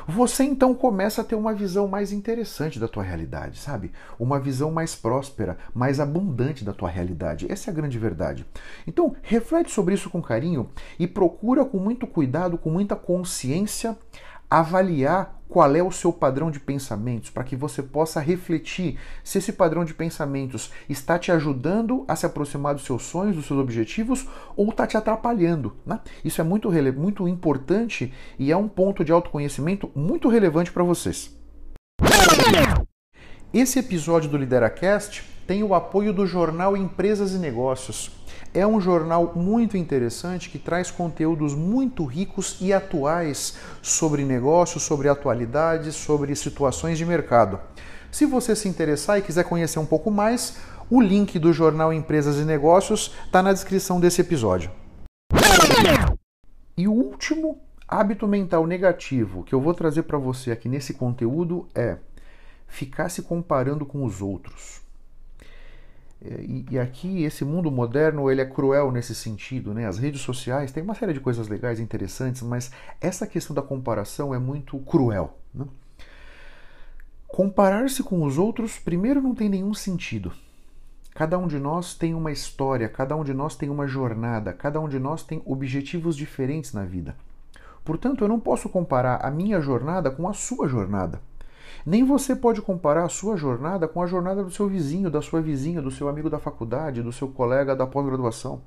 você 0.07 0.43
então 0.43 0.75
começa 0.75 1.21
a 1.21 1.23
ter 1.23 1.35
uma 1.35 1.53
visão 1.53 1.87
mais 1.87 2.11
interessante 2.11 2.79
da 2.79 2.87
tua 2.87 3.03
realidade, 3.03 3.57
sabe? 3.57 3.91
Uma 4.19 4.39
visão 4.39 4.71
mais 4.71 4.95
próspera, 4.95 5.57
mais 5.73 5.99
abundante 5.99 6.63
da 6.63 6.73
tua 6.73 6.89
realidade. 6.89 7.49
Essa 7.49 7.69
é 7.69 7.71
a 7.71 7.75
grande 7.75 7.97
verdade. 7.97 8.45
Então, 8.85 9.15
reflete 9.21 9.71
sobre 9.71 9.93
isso 9.93 10.09
com 10.09 10.21
carinho 10.21 10.69
e 10.99 11.07
procura 11.07 11.63
com 11.63 11.77
muito 11.77 12.05
cuidado, 12.05 12.57
com 12.57 12.69
muita 12.69 12.95
consciência, 12.95 13.97
avaliar 14.59 15.41
qual 15.49 15.75
é 15.75 15.81
o 15.81 15.91
seu 15.91 16.13
padrão 16.13 16.51
de 16.51 16.59
pensamentos, 16.59 17.29
para 17.29 17.43
que 17.43 17.55
você 17.55 17.81
possa 17.81 18.19
refletir 18.19 18.99
se 19.23 19.39
esse 19.39 19.53
padrão 19.53 19.83
de 19.83 19.93
pensamentos 19.93 20.71
está 20.87 21.17
te 21.17 21.31
ajudando 21.31 22.05
a 22.07 22.15
se 22.15 22.25
aproximar 22.25 22.73
dos 22.73 22.85
seus 22.85 23.03
sonhos, 23.03 23.35
dos 23.35 23.45
seus 23.45 23.59
objetivos, 23.59 24.27
ou 24.55 24.69
está 24.69 24.85
te 24.85 24.95
atrapalhando. 24.95 25.75
Né? 25.85 25.99
Isso 26.23 26.39
é 26.39 26.43
muito, 26.43 26.71
muito 26.95 27.27
importante 27.27 28.13
e 28.37 28.51
é 28.51 28.57
um 28.57 28.67
ponto 28.67 29.03
de 29.03 29.11
autoconhecimento 29.11 29.91
muito 29.95 30.27
relevante 30.27 30.71
para 30.71 30.83
vocês. 30.83 31.35
Esse 33.53 33.79
episódio 33.79 34.29
do 34.29 34.37
LideraCast 34.37 35.23
tem 35.45 35.63
o 35.63 35.75
apoio 35.75 36.13
do 36.13 36.25
jornal 36.25 36.77
Empresas 36.77 37.33
e 37.33 37.37
Negócios 37.37 38.22
é 38.53 38.65
um 38.67 38.79
jornal 38.79 39.33
muito 39.35 39.75
interessante 39.75 40.49
que 40.49 40.59
traz 40.59 40.91
conteúdos 40.91 41.55
muito 41.55 42.05
ricos 42.05 42.57
e 42.61 42.71
atuais 42.71 43.57
sobre 43.81 44.23
negócios, 44.23 44.83
sobre 44.83 45.09
atualidades, 45.09 45.95
sobre 45.95 46.35
situações 46.35 46.97
de 46.97 47.05
mercado. 47.05 47.59
Se 48.11 48.25
você 48.25 48.55
se 48.55 48.69
interessar 48.69 49.17
e 49.17 49.23
quiser 49.23 49.43
conhecer 49.43 49.79
um 49.79 49.85
pouco 49.85 50.11
mais, 50.11 50.57
o 50.87 51.01
link 51.01 51.39
do 51.39 51.51
jornal 51.51 51.91
Empresas 51.91 52.37
e 52.37 52.45
Negócios 52.45 53.15
está 53.25 53.41
na 53.41 53.51
descrição 53.51 53.99
desse 53.99 54.21
episódio. 54.21 54.69
E 56.77 56.87
o 56.87 56.91
último 56.91 57.59
hábito 57.87 58.27
mental 58.27 58.67
negativo 58.67 59.43
que 59.43 59.53
eu 59.53 59.61
vou 59.61 59.73
trazer 59.73 60.03
para 60.03 60.17
você 60.17 60.51
aqui 60.51 60.69
nesse 60.69 60.93
conteúdo 60.93 61.67
é 61.73 61.97
ficar 62.67 63.09
se 63.09 63.23
comparando 63.23 63.85
com 63.85 64.03
os 64.03 64.21
outros. 64.21 64.82
E, 66.25 66.65
e, 66.71 66.79
aqui 66.79 67.23
esse 67.23 67.43
mundo 67.43 67.69
moderno 67.69 68.31
ele 68.31 68.39
é 68.39 68.45
cruel 68.45 68.91
nesse 68.93 69.13
sentido, 69.13 69.73
né? 69.73 69.85
As 69.85 69.97
redes 69.97 70.21
sociais 70.21 70.71
têm 70.71 70.81
uma 70.81 70.95
série 70.95 71.11
de 71.11 71.19
coisas 71.19 71.49
legais, 71.49 71.81
interessantes, 71.81 72.41
mas 72.41 72.71
essa 73.01 73.27
questão 73.27 73.53
da 73.53 73.61
comparação 73.61 74.33
é 74.33 74.39
muito 74.39 74.79
cruel. 74.79 75.37
Né? 75.53 75.65
Comparar-se 77.27 78.03
com 78.03 78.23
os 78.23 78.37
outros, 78.37 78.79
primeiro, 78.79 79.21
não 79.21 79.35
tem 79.35 79.49
nenhum 79.49 79.73
sentido. 79.73 80.31
Cada 81.13 81.37
um 81.37 81.45
de 81.45 81.59
nós 81.59 81.93
tem 81.93 82.13
uma 82.13 82.31
história, 82.31 82.87
cada 82.87 83.15
um 83.17 83.23
de 83.23 83.33
nós 83.33 83.55
tem 83.55 83.69
uma 83.69 83.85
jornada, 83.85 84.53
cada 84.53 84.79
um 84.79 84.87
de 84.87 84.99
nós 84.99 85.23
tem 85.23 85.41
objetivos 85.45 86.15
diferentes 86.15 86.71
na 86.71 86.85
vida. 86.85 87.15
Portanto, 87.83 88.23
eu 88.23 88.29
não 88.29 88.39
posso 88.39 88.69
comparar 88.69 89.17
a 89.17 89.29
minha 89.29 89.59
jornada 89.59 90.09
com 90.09 90.27
a 90.27 90.33
sua 90.33 90.69
jornada. 90.69 91.21
Nem 91.85 92.03
você 92.03 92.35
pode 92.35 92.61
comparar 92.61 93.03
a 93.03 93.09
sua 93.09 93.35
jornada 93.35 93.87
com 93.87 94.01
a 94.01 94.07
jornada 94.07 94.43
do 94.43 94.51
seu 94.51 94.67
vizinho, 94.67 95.09
da 95.09 95.21
sua 95.21 95.41
vizinha, 95.41 95.81
do 95.81 95.91
seu 95.91 96.07
amigo 96.07 96.29
da 96.29 96.39
faculdade, 96.39 97.01
do 97.01 97.11
seu 97.11 97.27
colega 97.27 97.75
da 97.75 97.85
pós-graduação. 97.85 98.61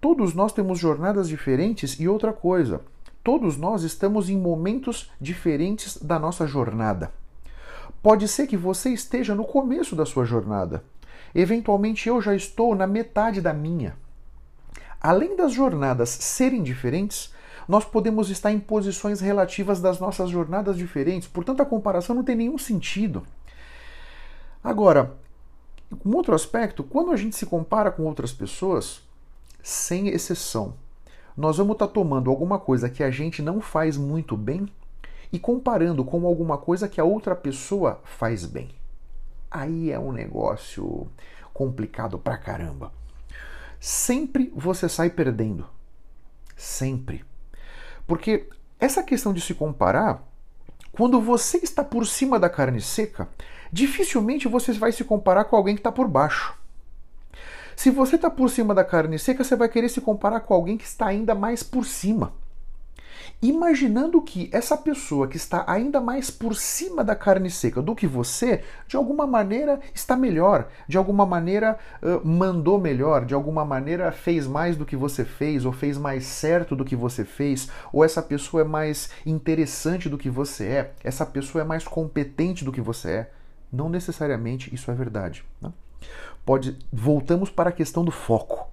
Todos 0.00 0.34
nós 0.34 0.52
temos 0.52 0.78
jornadas 0.78 1.28
diferentes 1.28 1.98
e 2.00 2.08
outra 2.08 2.32
coisa, 2.32 2.80
todos 3.22 3.56
nós 3.56 3.84
estamos 3.84 4.28
em 4.28 4.36
momentos 4.36 5.10
diferentes 5.20 5.96
da 5.96 6.18
nossa 6.18 6.46
jornada. 6.46 7.12
Pode 8.02 8.26
ser 8.26 8.48
que 8.48 8.56
você 8.56 8.90
esteja 8.90 9.34
no 9.34 9.44
começo 9.44 9.94
da 9.94 10.04
sua 10.04 10.24
jornada. 10.24 10.82
Eventualmente 11.32 12.08
eu 12.08 12.20
já 12.20 12.34
estou 12.34 12.74
na 12.74 12.86
metade 12.86 13.40
da 13.40 13.52
minha. 13.54 13.96
Além 15.00 15.36
das 15.36 15.52
jornadas 15.52 16.08
serem 16.10 16.62
diferentes, 16.62 17.32
nós 17.68 17.84
podemos 17.84 18.30
estar 18.30 18.52
em 18.52 18.58
posições 18.58 19.20
relativas 19.20 19.80
das 19.80 19.98
nossas 19.98 20.30
jornadas 20.30 20.76
diferentes, 20.76 21.28
portanto 21.28 21.60
a 21.60 21.66
comparação 21.66 22.14
não 22.14 22.24
tem 22.24 22.36
nenhum 22.36 22.58
sentido. 22.58 23.22
Agora, 24.62 25.16
um 26.04 26.14
outro 26.16 26.34
aspecto, 26.34 26.82
quando 26.82 27.12
a 27.12 27.16
gente 27.16 27.36
se 27.36 27.46
compara 27.46 27.90
com 27.90 28.04
outras 28.04 28.32
pessoas, 28.32 29.02
sem 29.62 30.08
exceção, 30.08 30.74
nós 31.36 31.56
vamos 31.56 31.74
estar 31.74 31.88
tomando 31.88 32.30
alguma 32.30 32.58
coisa 32.58 32.88
que 32.88 33.02
a 33.02 33.10
gente 33.10 33.42
não 33.42 33.60
faz 33.60 33.96
muito 33.96 34.36
bem 34.36 34.68
e 35.32 35.38
comparando 35.38 36.04
com 36.04 36.26
alguma 36.26 36.58
coisa 36.58 36.88
que 36.88 37.00
a 37.00 37.04
outra 37.04 37.34
pessoa 37.34 38.00
faz 38.04 38.44
bem. 38.44 38.70
Aí 39.50 39.90
é 39.90 39.98
um 39.98 40.12
negócio 40.12 41.06
complicado 41.52 42.18
pra 42.18 42.36
caramba. 42.36 42.92
Sempre 43.80 44.52
você 44.54 44.88
sai 44.88 45.10
perdendo. 45.10 45.66
Sempre. 46.56 47.24
Porque 48.12 48.46
essa 48.78 49.02
questão 49.02 49.32
de 49.32 49.40
se 49.40 49.54
comparar, 49.54 50.22
quando 50.92 51.18
você 51.18 51.56
está 51.56 51.82
por 51.82 52.06
cima 52.06 52.38
da 52.38 52.50
carne 52.50 52.78
seca, 52.78 53.26
dificilmente 53.72 54.46
você 54.46 54.70
vai 54.74 54.92
se 54.92 55.02
comparar 55.02 55.44
com 55.46 55.56
alguém 55.56 55.74
que 55.74 55.80
está 55.80 55.90
por 55.90 56.06
baixo. 56.06 56.54
Se 57.74 57.88
você 57.88 58.16
está 58.16 58.28
por 58.28 58.50
cima 58.50 58.74
da 58.74 58.84
carne 58.84 59.18
seca, 59.18 59.42
você 59.42 59.56
vai 59.56 59.66
querer 59.66 59.88
se 59.88 59.98
comparar 60.02 60.40
com 60.40 60.52
alguém 60.52 60.76
que 60.76 60.84
está 60.84 61.06
ainda 61.06 61.34
mais 61.34 61.62
por 61.62 61.86
cima 61.86 62.34
imaginando 63.42 64.22
que 64.22 64.48
essa 64.52 64.76
pessoa 64.76 65.26
que 65.26 65.36
está 65.36 65.64
ainda 65.66 66.00
mais 66.00 66.30
por 66.30 66.54
cima 66.54 67.02
da 67.02 67.16
carne 67.16 67.50
seca 67.50 67.82
do 67.82 67.92
que 67.92 68.06
você, 68.06 68.62
de 68.86 68.96
alguma 68.96 69.26
maneira 69.26 69.80
está 69.92 70.16
melhor, 70.16 70.68
de 70.86 70.96
alguma 70.96 71.26
maneira 71.26 71.76
uh, 72.00 72.26
mandou 72.26 72.80
melhor, 72.80 73.24
de 73.24 73.34
alguma 73.34 73.64
maneira 73.64 74.12
fez 74.12 74.46
mais 74.46 74.76
do 74.76 74.86
que 74.86 74.94
você 74.94 75.24
fez, 75.24 75.64
ou 75.64 75.72
fez 75.72 75.98
mais 75.98 76.24
certo 76.24 76.76
do 76.76 76.84
que 76.84 76.94
você 76.94 77.24
fez, 77.24 77.68
ou 77.92 78.04
essa 78.04 78.22
pessoa 78.22 78.60
é 78.60 78.64
mais 78.64 79.10
interessante 79.26 80.08
do 80.08 80.16
que 80.16 80.30
você 80.30 80.64
é, 80.66 80.92
essa 81.02 81.26
pessoa 81.26 81.62
é 81.62 81.64
mais 81.64 81.84
competente 81.84 82.64
do 82.64 82.70
que 82.70 82.80
você 82.80 83.10
é. 83.10 83.30
Não 83.72 83.88
necessariamente 83.88 84.72
isso 84.72 84.90
é 84.90 84.94
verdade. 84.94 85.44
Né? 85.60 85.72
Pode, 86.44 86.78
voltamos 86.92 87.50
para 87.50 87.70
a 87.70 87.72
questão 87.72 88.04
do 88.04 88.10
foco. 88.10 88.71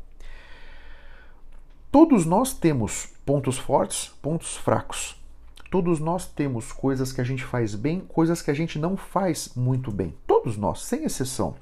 Todos 1.91 2.23
nós 2.23 2.53
temos 2.53 3.07
pontos 3.25 3.57
fortes, 3.57 4.09
pontos 4.21 4.55
fracos. 4.55 5.19
Todos 5.71 5.99
nós 5.99 6.27
temos 6.27 6.71
coisas 6.71 7.11
que 7.11 7.19
a 7.19 7.23
gente 7.23 7.43
faz 7.43 7.73
bem, 7.73 7.99
coisas 7.99 8.43
que 8.43 8.51
a 8.51 8.53
gente 8.53 8.77
não 8.77 8.95
faz 8.95 9.53
muito 9.55 9.91
bem. 9.91 10.13
Todos 10.27 10.55
nós, 10.55 10.83
sem 10.83 11.03
exceção. 11.03 11.55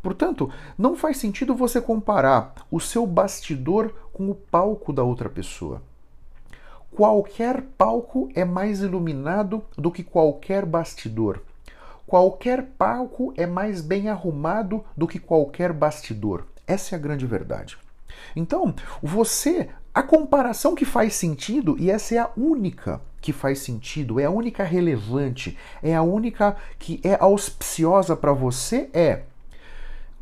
Portanto, 0.00 0.48
não 0.78 0.94
faz 0.94 1.16
sentido 1.16 1.56
você 1.56 1.80
comparar 1.80 2.54
o 2.70 2.78
seu 2.78 3.04
bastidor 3.04 3.92
com 4.12 4.30
o 4.30 4.34
palco 4.34 4.92
da 4.92 5.02
outra 5.02 5.28
pessoa. 5.28 5.82
Qualquer 6.92 7.62
palco 7.76 8.28
é 8.36 8.44
mais 8.44 8.80
iluminado 8.80 9.64
do 9.76 9.90
que 9.90 10.04
qualquer 10.04 10.64
bastidor. 10.64 11.42
Qualquer 12.06 12.62
palco 12.78 13.34
é 13.36 13.44
mais 13.44 13.80
bem 13.80 14.08
arrumado 14.08 14.84
do 14.96 15.08
que 15.08 15.18
qualquer 15.18 15.72
bastidor. 15.72 16.46
Essa 16.64 16.94
é 16.94 16.96
a 16.96 17.02
grande 17.02 17.26
verdade. 17.26 17.76
Então, 18.34 18.74
você, 19.02 19.68
a 19.94 20.02
comparação 20.02 20.74
que 20.74 20.84
faz 20.84 21.14
sentido, 21.14 21.76
e 21.78 21.90
essa 21.90 22.14
é 22.14 22.18
a 22.18 22.30
única 22.36 23.00
que 23.20 23.32
faz 23.32 23.60
sentido, 23.60 24.20
é 24.20 24.24
a 24.24 24.30
única 24.30 24.62
relevante, 24.62 25.56
é 25.82 25.94
a 25.94 26.02
única 26.02 26.56
que 26.78 27.00
é 27.02 27.16
auspiciosa 27.20 28.16
para 28.16 28.32
você, 28.32 28.88
é 28.92 29.22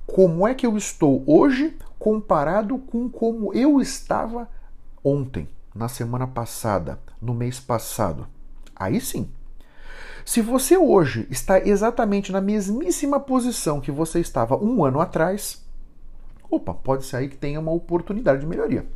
como 0.06 0.46
é 0.46 0.54
que 0.54 0.66
eu 0.66 0.76
estou 0.76 1.22
hoje 1.26 1.76
comparado 1.98 2.78
com 2.78 3.09
como 3.09 3.52
eu 3.52 3.80
estava 3.80 4.48
ontem, 5.02 5.48
na 5.74 5.88
semana 5.88 6.26
passada, 6.26 6.98
no 7.20 7.35
mês 7.35 7.61
passado. 7.61 8.26
Aí 8.74 9.00
sim. 9.00 9.28
Se 10.24 10.40
você 10.40 10.76
hoje 10.76 11.26
está 11.30 11.59
exatamente 11.61 12.32
na 12.32 12.40
mesmíssima 12.40 13.20
posição 13.20 13.80
que 13.80 13.90
você 13.90 14.20
estava 14.20 14.56
um 14.56 14.85
ano 14.85 15.00
atrás, 15.00 15.64
opa, 16.50 16.74
pode 16.74 17.04
ser 17.04 17.16
aí 17.16 17.28
que 17.28 17.37
tenha 17.37 17.61
uma 17.61 17.72
oportunidade 17.72 18.40
de 18.40 18.46
melhoria. 18.46 18.87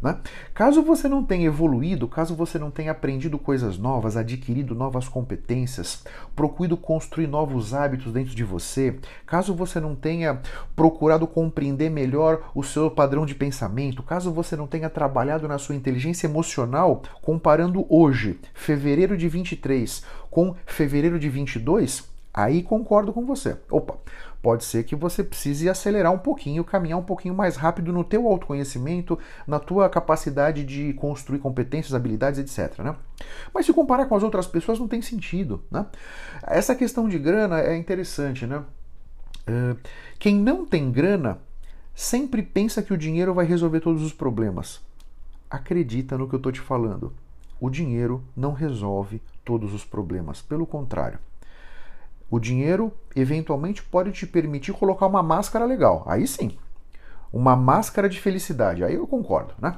Né? 0.00 0.18
Caso 0.54 0.82
você 0.82 1.08
não 1.08 1.24
tenha 1.24 1.46
evoluído, 1.46 2.06
caso 2.06 2.34
você 2.34 2.58
não 2.58 2.70
tenha 2.70 2.92
aprendido 2.92 3.38
coisas 3.38 3.78
novas, 3.78 4.16
adquirido 4.16 4.74
novas 4.74 5.08
competências, 5.08 6.04
procurado 6.34 6.76
construir 6.76 7.26
novos 7.26 7.74
hábitos 7.74 8.12
dentro 8.12 8.34
de 8.34 8.44
você, 8.44 8.98
caso 9.26 9.54
você 9.54 9.80
não 9.80 9.94
tenha 9.94 10.40
procurado 10.74 11.26
compreender 11.26 11.90
melhor 11.90 12.50
o 12.54 12.62
seu 12.62 12.90
padrão 12.90 13.24
de 13.24 13.34
pensamento, 13.34 14.02
caso 14.02 14.32
você 14.32 14.56
não 14.56 14.66
tenha 14.66 14.90
trabalhado 14.90 15.48
na 15.48 15.58
sua 15.58 15.74
inteligência 15.74 16.26
emocional, 16.26 17.02
comparando 17.22 17.86
hoje, 17.88 18.38
fevereiro 18.54 19.16
de 19.16 19.28
23, 19.28 20.02
com 20.30 20.54
fevereiro 20.66 21.18
de 21.18 21.28
22, 21.28 22.08
aí 22.32 22.62
concordo 22.62 23.12
com 23.12 23.24
você. 23.24 23.56
Opa, 23.70 23.96
pode 24.46 24.64
ser 24.64 24.84
que 24.84 24.94
você 24.94 25.24
precise 25.24 25.68
acelerar 25.68 26.12
um 26.12 26.18
pouquinho, 26.18 26.62
caminhar 26.62 27.00
um 27.00 27.02
pouquinho 27.02 27.34
mais 27.34 27.56
rápido 27.56 27.92
no 27.92 28.04
teu 28.04 28.28
autoconhecimento, 28.28 29.18
na 29.44 29.58
tua 29.58 29.88
capacidade 29.88 30.62
de 30.62 30.92
construir 30.92 31.40
competências, 31.40 31.92
habilidades, 31.94 32.38
etc. 32.38 32.78
Né? 32.78 32.94
Mas 33.52 33.66
se 33.66 33.72
comparar 33.72 34.06
com 34.06 34.14
as 34.14 34.22
outras 34.22 34.46
pessoas 34.46 34.78
não 34.78 34.86
tem 34.86 35.02
sentido. 35.02 35.64
Né? 35.68 35.84
Essa 36.44 36.76
questão 36.76 37.08
de 37.08 37.18
grana 37.18 37.60
é 37.60 37.76
interessante. 37.76 38.46
Né? 38.46 38.58
Uh, 39.48 39.76
quem 40.16 40.36
não 40.36 40.64
tem 40.64 40.92
grana 40.92 41.40
sempre 41.92 42.40
pensa 42.40 42.80
que 42.84 42.94
o 42.94 42.96
dinheiro 42.96 43.34
vai 43.34 43.46
resolver 43.46 43.80
todos 43.80 44.00
os 44.00 44.12
problemas. 44.12 44.80
Acredita 45.50 46.16
no 46.16 46.28
que 46.28 46.36
eu 46.36 46.38
estou 46.38 46.52
te 46.52 46.60
falando. 46.60 47.12
O 47.60 47.68
dinheiro 47.68 48.22
não 48.36 48.52
resolve 48.52 49.20
todos 49.44 49.74
os 49.74 49.84
problemas. 49.84 50.40
Pelo 50.40 50.68
contrário. 50.68 51.18
O 52.30 52.38
dinheiro 52.38 52.92
eventualmente 53.14 53.82
pode 53.82 54.12
te 54.12 54.26
permitir 54.26 54.72
colocar 54.72 55.06
uma 55.06 55.22
máscara 55.22 55.64
legal. 55.64 56.04
Aí 56.06 56.26
sim. 56.26 56.56
Uma 57.32 57.54
máscara 57.54 58.08
de 58.08 58.20
felicidade. 58.20 58.82
Aí 58.84 58.94
eu 58.94 59.06
concordo, 59.06 59.54
né? 59.60 59.76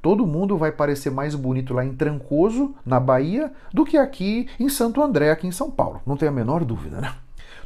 Todo 0.00 0.26
mundo 0.26 0.58
vai 0.58 0.72
parecer 0.72 1.10
mais 1.10 1.34
bonito 1.34 1.72
lá 1.72 1.84
em 1.84 1.94
Trancoso, 1.94 2.74
na 2.84 2.98
Bahia, 2.98 3.52
do 3.72 3.84
que 3.84 3.96
aqui 3.96 4.48
em 4.58 4.68
Santo 4.68 5.00
André, 5.00 5.30
aqui 5.30 5.46
em 5.46 5.52
São 5.52 5.70
Paulo. 5.70 6.02
Não 6.04 6.16
tem 6.16 6.28
a 6.28 6.32
menor 6.32 6.64
dúvida, 6.64 7.00
né? 7.00 7.14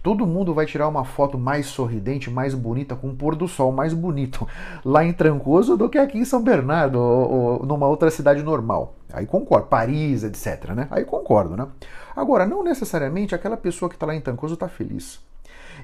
Todo 0.07 0.25
mundo 0.25 0.55
vai 0.55 0.67
tirar 0.67 0.87
uma 0.87 1.05
foto 1.05 1.37
mais 1.37 1.67
sorridente, 1.67 2.31
mais 2.31 2.55
bonita, 2.55 2.95
com 2.95 3.09
um 3.09 3.17
pôr 3.17 3.35
do 3.35 3.49
sol 3.49 3.73
mais 3.73 3.93
bonito 3.93 4.47
lá 4.87 5.05
em 5.05 5.13
Trancoso 5.13 5.77
do 5.77 5.89
que 5.89 5.99
aqui 5.99 6.17
em 6.17 6.25
São 6.25 6.41
Bernardo 6.41 6.95
ou, 6.95 7.33
ou 7.33 7.67
numa 7.67 7.89
outra 7.89 8.09
cidade 8.09 8.41
normal. 8.41 8.95
Aí 9.13 9.27
concordo. 9.27 9.67
Paris, 9.67 10.23
etc. 10.23 10.75
Né? 10.77 10.87
Aí 10.93 11.05
concordo, 11.05 11.57
né? 11.57 11.67
Agora, 12.15 12.47
não 12.47 12.63
necessariamente 12.63 13.35
aquela 13.35 13.57
pessoa 13.57 13.89
que 13.89 13.97
está 13.97 14.07
lá 14.07 14.15
em 14.15 14.21
Trancoso 14.21 14.55
está 14.55 14.69
feliz. 14.69 15.19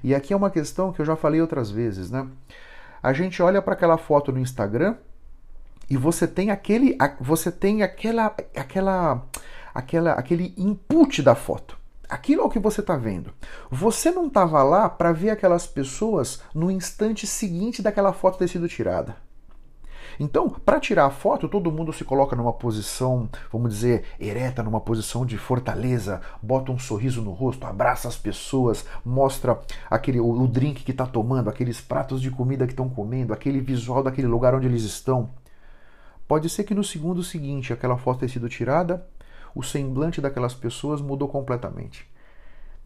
E 0.04 0.14
aqui 0.14 0.32
é 0.32 0.36
uma 0.36 0.50
questão 0.50 0.92
que 0.92 1.00
eu 1.00 1.04
já 1.04 1.16
falei 1.16 1.40
outras 1.40 1.68
vezes, 1.68 2.08
né? 2.08 2.24
A 3.02 3.12
gente 3.12 3.42
olha 3.42 3.60
para 3.60 3.72
aquela 3.72 3.98
foto 3.98 4.30
no 4.30 4.38
Instagram 4.38 4.94
e 5.90 5.96
você 5.96 6.28
tem 6.28 6.52
aquele, 6.52 6.96
você 7.20 7.50
tem 7.50 7.82
aquela, 7.82 8.36
aquela, 8.54 9.26
aquela, 9.74 10.12
aquele 10.12 10.54
input 10.56 11.20
da 11.22 11.34
foto. 11.34 11.81
Aquilo 12.12 12.42
é 12.42 12.44
o 12.44 12.50
que 12.50 12.58
você 12.58 12.82
está 12.82 12.94
vendo. 12.94 13.32
Você 13.70 14.10
não 14.10 14.26
estava 14.26 14.62
lá 14.62 14.86
para 14.86 15.12
ver 15.12 15.30
aquelas 15.30 15.66
pessoas 15.66 16.42
no 16.54 16.70
instante 16.70 17.26
seguinte 17.26 17.80
daquela 17.80 18.12
foto 18.12 18.36
ter 18.36 18.48
sido 18.48 18.68
tirada. 18.68 19.16
Então, 20.20 20.50
para 20.50 20.78
tirar 20.78 21.06
a 21.06 21.10
foto, 21.10 21.48
todo 21.48 21.72
mundo 21.72 21.90
se 21.90 22.04
coloca 22.04 22.36
numa 22.36 22.52
posição, 22.52 23.30
vamos 23.50 23.70
dizer, 23.70 24.04
ereta, 24.20 24.62
numa 24.62 24.78
posição 24.78 25.24
de 25.24 25.38
fortaleza, 25.38 26.20
bota 26.42 26.70
um 26.70 26.78
sorriso 26.78 27.22
no 27.22 27.32
rosto, 27.32 27.66
abraça 27.66 28.08
as 28.08 28.16
pessoas, 28.18 28.84
mostra 29.02 29.58
aquele 29.88 30.20
o, 30.20 30.42
o 30.42 30.46
drink 30.46 30.84
que 30.84 30.90
está 30.90 31.06
tomando, 31.06 31.48
aqueles 31.48 31.80
pratos 31.80 32.20
de 32.20 32.30
comida 32.30 32.66
que 32.66 32.74
estão 32.74 32.90
comendo, 32.90 33.32
aquele 33.32 33.62
visual 33.62 34.02
daquele 34.02 34.28
lugar 34.28 34.54
onde 34.54 34.66
eles 34.66 34.82
estão. 34.82 35.30
Pode 36.28 36.50
ser 36.50 36.64
que 36.64 36.74
no 36.74 36.84
segundo 36.84 37.22
seguinte 37.22 37.72
aquela 37.72 37.96
foto 37.96 38.18
tenha 38.18 38.28
sido 38.28 38.50
tirada, 38.50 39.06
o 39.54 39.62
semblante 39.62 40.20
daquelas 40.20 40.54
pessoas 40.54 41.00
mudou 41.00 41.28
completamente. 41.28 42.10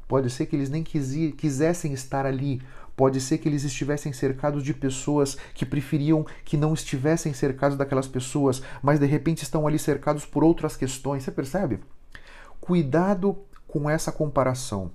Pode 0.09 0.31
ser 0.31 0.47
que 0.47 0.55
eles 0.55 0.71
nem 0.71 0.85
quisessem 0.85 1.93
estar 1.93 2.25
ali, 2.27 2.63
Pode 2.97 3.21
ser 3.21 3.37
que 3.37 3.47
eles 3.47 3.63
estivessem 3.63 4.11
cercados 4.15 4.65
de 4.65 4.73
pessoas 4.73 5.37
que 5.55 5.67
preferiam 5.67 6.25
que 6.47 6.57
não 6.57 6.73
estivessem 6.73 7.35
cercados 7.35 7.77
daquelas 7.77 8.09
pessoas, 8.09 8.63
mas 8.83 8.99
de 8.99 9.05
repente 9.05 9.43
estão 9.43 9.67
ali 9.67 9.79
cercados 9.79 10.25
por 10.25 10.43
outras 10.43 10.77
questões. 10.77 11.23
Você 11.23 11.31
percebe? 11.31 11.81
Cuidado 12.59 13.37
com 13.69 13.89
essa 13.91 14.11
comparação. 14.11 14.91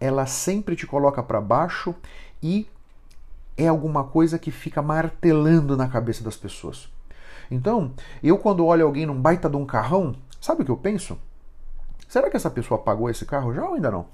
Ela 0.00 0.24
sempre 0.24 0.74
te 0.74 0.86
coloca 0.86 1.22
para 1.22 1.38
baixo 1.38 1.94
e 2.42 2.66
é 3.58 3.68
alguma 3.68 4.04
coisa 4.04 4.38
que 4.38 4.50
fica 4.50 4.80
martelando 4.80 5.76
na 5.76 5.86
cabeça 5.86 6.24
das 6.24 6.36
pessoas. 6.36 6.88
Então, 7.50 7.92
eu 8.22 8.38
quando 8.38 8.64
olho 8.64 8.86
alguém 8.86 9.04
num 9.04 9.20
baita 9.20 9.50
de 9.50 9.56
um 9.56 9.66
carrão, 9.66 10.16
sabe 10.44 10.60
o 10.60 10.64
que 10.66 10.70
eu 10.70 10.76
penso? 10.76 11.18
Será 12.06 12.28
que 12.28 12.36
essa 12.36 12.50
pessoa 12.50 12.78
pagou 12.78 13.08
esse 13.08 13.24
carro 13.24 13.54
já 13.54 13.64
ou 13.64 13.76
ainda 13.76 13.90
não? 13.90 14.06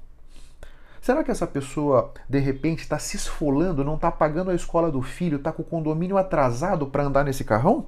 Será 1.01 1.25
que 1.25 1.31
essa 1.31 1.45
pessoa 1.45 2.13
de 2.29 2.39
repente 2.39 2.79
está 2.79 2.97
se 2.97 3.17
esfolando, 3.17 3.83
não 3.83 3.95
está 3.95 4.09
pagando 4.09 4.49
a 4.49 4.55
escola 4.55 4.89
do 4.89 5.01
filho, 5.01 5.35
está 5.35 5.51
com 5.51 5.61
o 5.61 5.65
condomínio 5.65 6.17
atrasado 6.17 6.87
para 6.87 7.03
andar 7.03 7.25
nesse 7.25 7.43
carrão? 7.43 7.87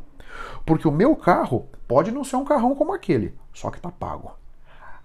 Porque 0.65 0.85
o 0.85 0.91
meu 0.91 1.15
carro 1.15 1.69
pode 1.87 2.11
não 2.11 2.25
ser 2.25 2.35
um 2.35 2.43
carrão 2.43 2.75
como 2.75 2.93
aquele, 2.93 3.33
só 3.53 3.71
que 3.71 3.77
está 3.77 3.89
pago. 3.89 4.33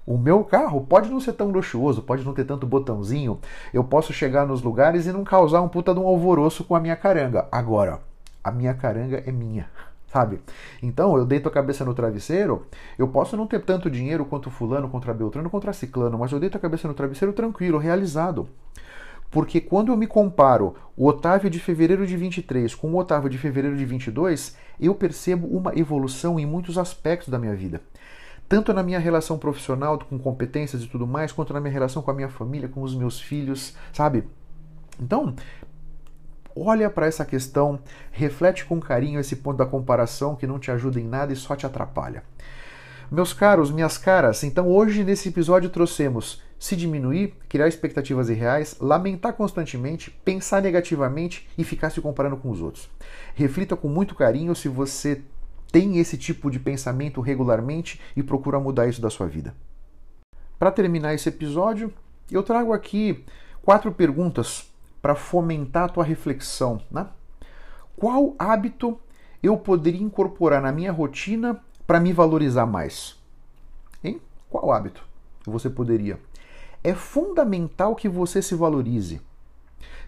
O 0.04 0.18
meu 0.18 0.42
carro 0.42 0.84
pode 0.84 1.08
não 1.08 1.20
ser 1.20 1.34
tão 1.34 1.50
luxuoso, 1.50 2.02
pode 2.02 2.24
não 2.24 2.34
ter 2.34 2.44
tanto 2.44 2.66
botãozinho. 2.66 3.38
Eu 3.72 3.84
posso 3.84 4.12
chegar 4.12 4.48
nos 4.48 4.62
lugares 4.62 5.06
e 5.06 5.12
não 5.12 5.22
causar 5.22 5.60
um 5.60 5.68
puta 5.68 5.94
de 5.94 6.00
um 6.00 6.08
alvoroço 6.08 6.64
com 6.64 6.74
a 6.74 6.80
minha 6.80 6.96
caranga. 6.96 7.46
Agora, 7.52 8.00
a 8.42 8.50
minha 8.50 8.74
caranga 8.74 9.22
é 9.24 9.30
minha 9.30 9.68
sabe? 10.08 10.40
Então, 10.82 11.16
eu 11.16 11.24
deito 11.24 11.48
a 11.48 11.52
cabeça 11.52 11.84
no 11.84 11.94
travesseiro, 11.94 12.66
eu 12.98 13.08
posso 13.08 13.36
não 13.36 13.46
ter 13.46 13.62
tanto 13.62 13.90
dinheiro 13.90 14.24
quanto 14.24 14.50
fulano 14.50 14.88
contra 14.88 15.14
Beltrano 15.14 15.50
contra 15.50 15.72
Ciclano, 15.72 16.18
mas 16.18 16.32
eu 16.32 16.40
deito 16.40 16.56
a 16.56 16.60
cabeça 16.60 16.88
no 16.88 16.94
travesseiro 16.94 17.32
tranquilo, 17.32 17.78
realizado. 17.78 18.48
Porque 19.30 19.60
quando 19.60 19.92
eu 19.92 19.96
me 19.96 20.06
comparo 20.06 20.74
o 20.96 21.06
Otávio 21.06 21.50
de 21.50 21.58
fevereiro 21.58 22.06
de 22.06 22.16
23 22.16 22.74
com 22.74 22.92
o 22.92 22.98
Otávio 22.98 23.28
de 23.28 23.36
fevereiro 23.36 23.76
de 23.76 23.84
22, 23.84 24.56
eu 24.80 24.94
percebo 24.94 25.46
uma 25.46 25.78
evolução 25.78 26.40
em 26.40 26.46
muitos 26.46 26.78
aspectos 26.78 27.28
da 27.28 27.38
minha 27.38 27.54
vida. 27.54 27.82
Tanto 28.48 28.72
na 28.72 28.82
minha 28.82 28.98
relação 28.98 29.38
profissional, 29.38 29.98
com 29.98 30.18
competências 30.18 30.82
e 30.82 30.86
tudo 30.86 31.06
mais, 31.06 31.30
quanto 31.30 31.52
na 31.52 31.60
minha 31.60 31.72
relação 31.72 32.00
com 32.00 32.10
a 32.10 32.14
minha 32.14 32.30
família, 32.30 32.68
com 32.68 32.80
os 32.80 32.94
meus 32.94 33.20
filhos, 33.20 33.76
sabe? 33.92 34.24
Então, 34.98 35.34
olha 36.60 36.88
para 36.90 37.06
essa 37.06 37.24
questão, 37.24 37.78
reflete 38.10 38.64
com 38.64 38.80
carinho 38.80 39.20
esse 39.20 39.36
ponto 39.36 39.56
da 39.56 39.66
comparação 39.66 40.36
que 40.36 40.46
não 40.46 40.58
te 40.58 40.70
ajuda 40.70 41.00
em 41.00 41.06
nada 41.06 41.32
e 41.32 41.36
só 41.36 41.54
te 41.54 41.66
atrapalha. 41.66 42.22
Meus 43.10 43.32
caros, 43.32 43.70
minhas 43.70 43.96
caras, 43.96 44.44
então 44.44 44.68
hoje 44.68 45.02
nesse 45.02 45.30
episódio 45.30 45.70
trouxemos 45.70 46.42
se 46.58 46.76
diminuir, 46.76 47.34
criar 47.48 47.68
expectativas 47.68 48.28
irreais, 48.28 48.76
lamentar 48.80 49.32
constantemente, 49.32 50.10
pensar 50.24 50.60
negativamente 50.60 51.48
e 51.56 51.64
ficar 51.64 51.90
se 51.90 52.00
comparando 52.00 52.36
com 52.36 52.50
os 52.50 52.60
outros. 52.60 52.90
Reflita 53.34 53.76
com 53.76 53.88
muito 53.88 54.14
carinho 54.14 54.54
se 54.54 54.68
você 54.68 55.22
tem 55.70 55.98
esse 55.98 56.18
tipo 56.18 56.50
de 56.50 56.58
pensamento 56.58 57.20
regularmente 57.20 58.00
e 58.16 58.22
procura 58.22 58.58
mudar 58.58 58.88
isso 58.88 59.00
da 59.00 59.10
sua 59.10 59.26
vida. 59.26 59.54
Para 60.58 60.72
terminar 60.72 61.14
esse 61.14 61.28
episódio, 61.28 61.92
eu 62.30 62.42
trago 62.42 62.72
aqui 62.72 63.24
quatro 63.62 63.92
perguntas 63.92 64.68
para 65.08 65.14
fomentar 65.14 65.84
a 65.84 65.88
tua 65.88 66.04
reflexão. 66.04 66.82
Né? 66.90 67.06
Qual 67.96 68.34
hábito 68.38 69.00
eu 69.42 69.56
poderia 69.56 70.02
incorporar 70.02 70.60
na 70.60 70.70
minha 70.70 70.92
rotina 70.92 71.64
para 71.86 71.98
me 71.98 72.12
valorizar 72.12 72.66
mais? 72.66 73.16
Hein? 74.04 74.20
Qual 74.50 74.70
hábito 74.70 75.02
você 75.46 75.70
poderia? 75.70 76.20
É 76.84 76.92
fundamental 76.92 77.96
que 77.96 78.06
você 78.06 78.42
se 78.42 78.54
valorize. 78.54 79.22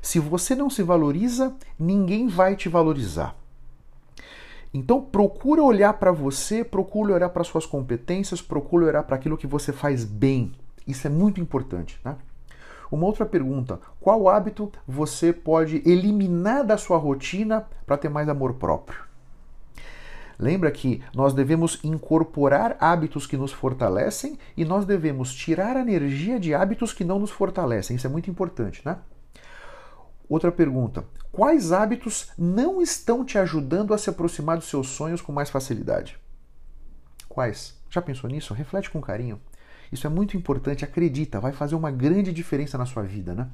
Se 0.02 0.18
você 0.18 0.54
não 0.54 0.68
se 0.68 0.82
valoriza, 0.82 1.56
ninguém 1.78 2.28
vai 2.28 2.54
te 2.54 2.68
valorizar. 2.68 3.34
Então 4.72 5.00
procura 5.00 5.62
olhar 5.62 5.94
para 5.94 6.12
você, 6.12 6.62
procura 6.62 7.14
olhar 7.14 7.30
para 7.30 7.42
suas 7.42 7.64
competências, 7.64 8.42
procura 8.42 8.84
olhar 8.84 9.02
para 9.04 9.16
aquilo 9.16 9.38
que 9.38 9.46
você 9.46 9.72
faz 9.72 10.04
bem. 10.04 10.52
Isso 10.86 11.06
é 11.06 11.10
muito 11.10 11.40
importante, 11.40 11.98
né? 12.04 12.18
Uma 12.90 13.06
outra 13.06 13.24
pergunta: 13.24 13.80
qual 14.00 14.28
hábito 14.28 14.70
você 14.86 15.32
pode 15.32 15.82
eliminar 15.88 16.64
da 16.64 16.76
sua 16.76 16.98
rotina 16.98 17.66
para 17.86 17.96
ter 17.96 18.08
mais 18.08 18.28
amor 18.28 18.54
próprio? 18.54 19.10
Lembra 20.38 20.70
que 20.70 21.02
nós 21.14 21.34
devemos 21.34 21.78
incorporar 21.84 22.74
hábitos 22.80 23.26
que 23.26 23.36
nos 23.36 23.52
fortalecem 23.52 24.38
e 24.56 24.64
nós 24.64 24.86
devemos 24.86 25.34
tirar 25.34 25.76
a 25.76 25.80
energia 25.80 26.40
de 26.40 26.54
hábitos 26.54 26.94
que 26.94 27.04
não 27.04 27.18
nos 27.18 27.30
fortalecem. 27.30 27.94
Isso 27.94 28.06
é 28.06 28.10
muito 28.10 28.30
importante, 28.30 28.80
né? 28.82 28.96
Outra 30.26 30.50
pergunta: 30.50 31.04
quais 31.30 31.72
hábitos 31.72 32.30
não 32.38 32.80
estão 32.80 33.22
te 33.22 33.36
ajudando 33.36 33.92
a 33.92 33.98
se 33.98 34.08
aproximar 34.08 34.56
dos 34.56 34.68
seus 34.68 34.88
sonhos 34.88 35.20
com 35.20 35.30
mais 35.30 35.50
facilidade? 35.50 36.18
Quais? 37.28 37.78
Já 37.90 38.00
pensou 38.00 38.30
nisso? 38.30 38.54
Reflete 38.54 38.88
com 38.88 39.00
carinho. 39.00 39.38
Isso 39.92 40.06
é 40.06 40.10
muito 40.10 40.36
importante, 40.36 40.84
acredita, 40.84 41.40
vai 41.40 41.52
fazer 41.52 41.74
uma 41.74 41.90
grande 41.90 42.32
diferença 42.32 42.78
na 42.78 42.86
sua 42.86 43.02
vida, 43.02 43.34
né? 43.34 43.48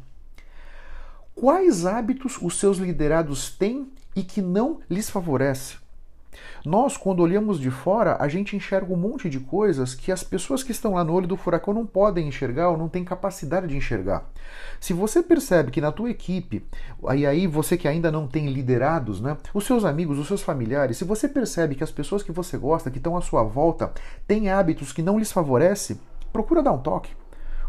Quais 1.35 1.85
hábitos 1.85 2.39
os 2.41 2.59
seus 2.59 2.79
liderados 2.79 3.51
têm 3.51 3.91
e 4.15 4.23
que 4.23 4.41
não 4.41 4.81
lhes 4.89 5.11
favorece? 5.11 5.77
Nós, 6.65 6.97
quando 6.97 7.21
olhamos 7.21 7.61
de 7.61 7.71
fora, 7.71 8.17
a 8.21 8.29
gente 8.29 8.57
enxerga 8.57 8.93
um 8.93 8.97
monte 8.97 9.29
de 9.29 9.39
coisas 9.39 9.95
que 9.95 10.11
as 10.11 10.23
pessoas 10.23 10.63
que 10.63 10.73
estão 10.73 10.95
lá 10.95 11.05
no 11.05 11.13
olho 11.13 11.27
do 11.27 11.37
furacão 11.37 11.73
não 11.73 11.87
podem 11.87 12.29
enxergar 12.29 12.71
ou 12.71 12.77
não 12.77 12.89
têm 12.89 13.05
capacidade 13.05 13.69
de 13.69 13.77
enxergar. 13.77 14.29
Se 14.81 14.93
você 14.93 15.23
percebe 15.23 15.71
que 15.71 15.81
na 15.81 15.93
tua 15.93 16.11
equipe, 16.11 16.65
e 17.15 17.27
aí 17.27 17.47
você 17.47 17.77
que 17.77 17.89
ainda 17.89 18.11
não 18.11 18.27
tem 18.27 18.49
liderados, 18.49 19.21
né, 19.21 19.37
os 19.55 19.65
seus 19.65 19.85
amigos, 19.85 20.19
os 20.19 20.27
seus 20.27 20.43
familiares, 20.43 20.97
se 20.97 21.05
você 21.05 21.29
percebe 21.29 21.75
que 21.75 21.85
as 21.85 21.93
pessoas 21.93 22.23
que 22.23 22.33
você 22.33 22.59
gosta, 22.59 22.91
que 22.91 22.99
estão 22.99 23.17
à 23.17 23.21
sua 23.21 23.43
volta, 23.43 23.93
têm 24.27 24.51
hábitos 24.51 24.93
que 24.93 25.03
não 25.03 25.19
lhes 25.19 25.33
favorecem, 25.33 25.99
procura 26.33 26.63
dar 26.63 26.73
um 26.73 26.79
toque. 26.79 27.15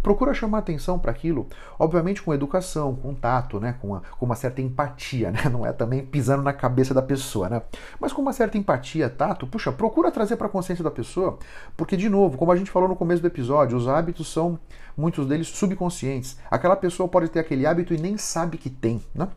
Procura 0.01 0.33
chamar 0.33 0.59
atenção 0.59 0.97
para 0.97 1.11
aquilo, 1.11 1.47
obviamente 1.77 2.21
com 2.21 2.33
educação, 2.33 2.95
com 2.95 3.13
tato, 3.13 3.59
né? 3.59 3.75
com, 3.81 3.89
uma, 3.89 4.01
com 4.17 4.25
uma 4.25 4.35
certa 4.35 4.61
empatia, 4.61 5.31
né? 5.31 5.49
não 5.51 5.65
é 5.65 5.73
também 5.73 6.05
pisando 6.05 6.43
na 6.43 6.53
cabeça 6.53 6.93
da 6.93 7.01
pessoa, 7.01 7.49
né? 7.49 7.61
mas 7.99 8.13
com 8.13 8.21
uma 8.21 8.31
certa 8.31 8.57
empatia, 8.57 9.09
tato, 9.09 9.45
puxa, 9.45 9.71
procura 9.71 10.11
trazer 10.11 10.37
para 10.37 10.47
a 10.47 10.49
consciência 10.49 10.83
da 10.83 10.91
pessoa, 10.91 11.37
porque, 11.75 11.97
de 11.97 12.07
novo, 12.07 12.37
como 12.37 12.51
a 12.51 12.55
gente 12.55 12.71
falou 12.71 12.87
no 12.87 12.95
começo 12.95 13.21
do 13.21 13.27
episódio, 13.27 13.77
os 13.77 13.87
hábitos 13.87 14.31
são, 14.31 14.59
muitos 14.95 15.27
deles, 15.27 15.47
subconscientes. 15.49 16.37
Aquela 16.49 16.75
pessoa 16.75 17.09
pode 17.09 17.29
ter 17.29 17.39
aquele 17.39 17.65
hábito 17.65 17.93
e 17.93 17.97
nem 17.97 18.17
sabe 18.17 18.57
que 18.57 18.69
tem. 18.69 19.01
Né? 19.13 19.27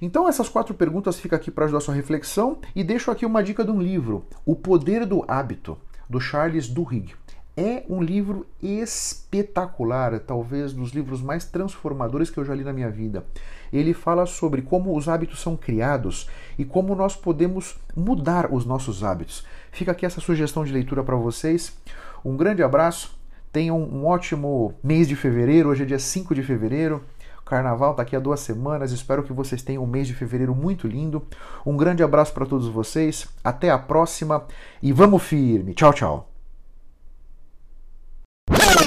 Então 0.00 0.28
essas 0.28 0.48
quatro 0.48 0.74
perguntas 0.74 1.18
ficam 1.18 1.36
aqui 1.36 1.50
para 1.50 1.64
ajudar 1.64 1.78
a 1.78 1.80
sua 1.80 1.94
reflexão 1.94 2.58
e 2.74 2.84
deixo 2.84 3.10
aqui 3.10 3.24
uma 3.24 3.42
dica 3.42 3.64
de 3.64 3.70
um 3.70 3.80
livro, 3.80 4.26
O 4.44 4.54
Poder 4.54 5.06
do 5.06 5.24
Hábito, 5.26 5.78
do 6.08 6.20
Charles 6.20 6.68
Duhigg. 6.68 7.14
É 7.56 7.84
um 7.88 8.02
livro 8.02 8.46
espetacular, 8.62 10.20
talvez 10.20 10.74
dos 10.74 10.90
livros 10.90 11.22
mais 11.22 11.46
transformadores 11.46 12.28
que 12.28 12.36
eu 12.36 12.44
já 12.44 12.54
li 12.54 12.62
na 12.62 12.72
minha 12.72 12.90
vida. 12.90 13.24
Ele 13.72 13.94
fala 13.94 14.26
sobre 14.26 14.60
como 14.60 14.94
os 14.94 15.08
hábitos 15.08 15.40
são 15.40 15.56
criados 15.56 16.28
e 16.58 16.66
como 16.66 16.94
nós 16.94 17.16
podemos 17.16 17.78
mudar 17.96 18.52
os 18.52 18.66
nossos 18.66 19.02
hábitos. 19.02 19.46
Fica 19.72 19.92
aqui 19.92 20.04
essa 20.04 20.20
sugestão 20.20 20.64
de 20.64 20.72
leitura 20.72 21.02
para 21.02 21.16
vocês. 21.16 21.74
Um 22.22 22.36
grande 22.36 22.62
abraço, 22.62 23.18
tenham 23.50 23.80
um 23.80 24.04
ótimo 24.04 24.74
mês 24.84 25.08
de 25.08 25.16
fevereiro. 25.16 25.70
Hoje 25.70 25.84
é 25.84 25.86
dia 25.86 25.98
5 25.98 26.34
de 26.34 26.42
fevereiro. 26.42 27.02
Carnaval 27.42 27.92
está 27.92 28.02
aqui 28.02 28.14
há 28.14 28.20
duas 28.20 28.40
semanas. 28.40 28.92
Espero 28.92 29.22
que 29.22 29.32
vocês 29.32 29.62
tenham 29.62 29.82
um 29.82 29.86
mês 29.86 30.06
de 30.06 30.12
fevereiro 30.12 30.54
muito 30.54 30.86
lindo. 30.86 31.22
Um 31.64 31.74
grande 31.74 32.02
abraço 32.02 32.34
para 32.34 32.44
todos 32.44 32.68
vocês. 32.68 33.26
Até 33.42 33.70
a 33.70 33.78
próxima 33.78 34.44
e 34.82 34.92
vamos 34.92 35.22
firme. 35.22 35.72
Tchau, 35.72 35.94
tchau. 35.94 36.35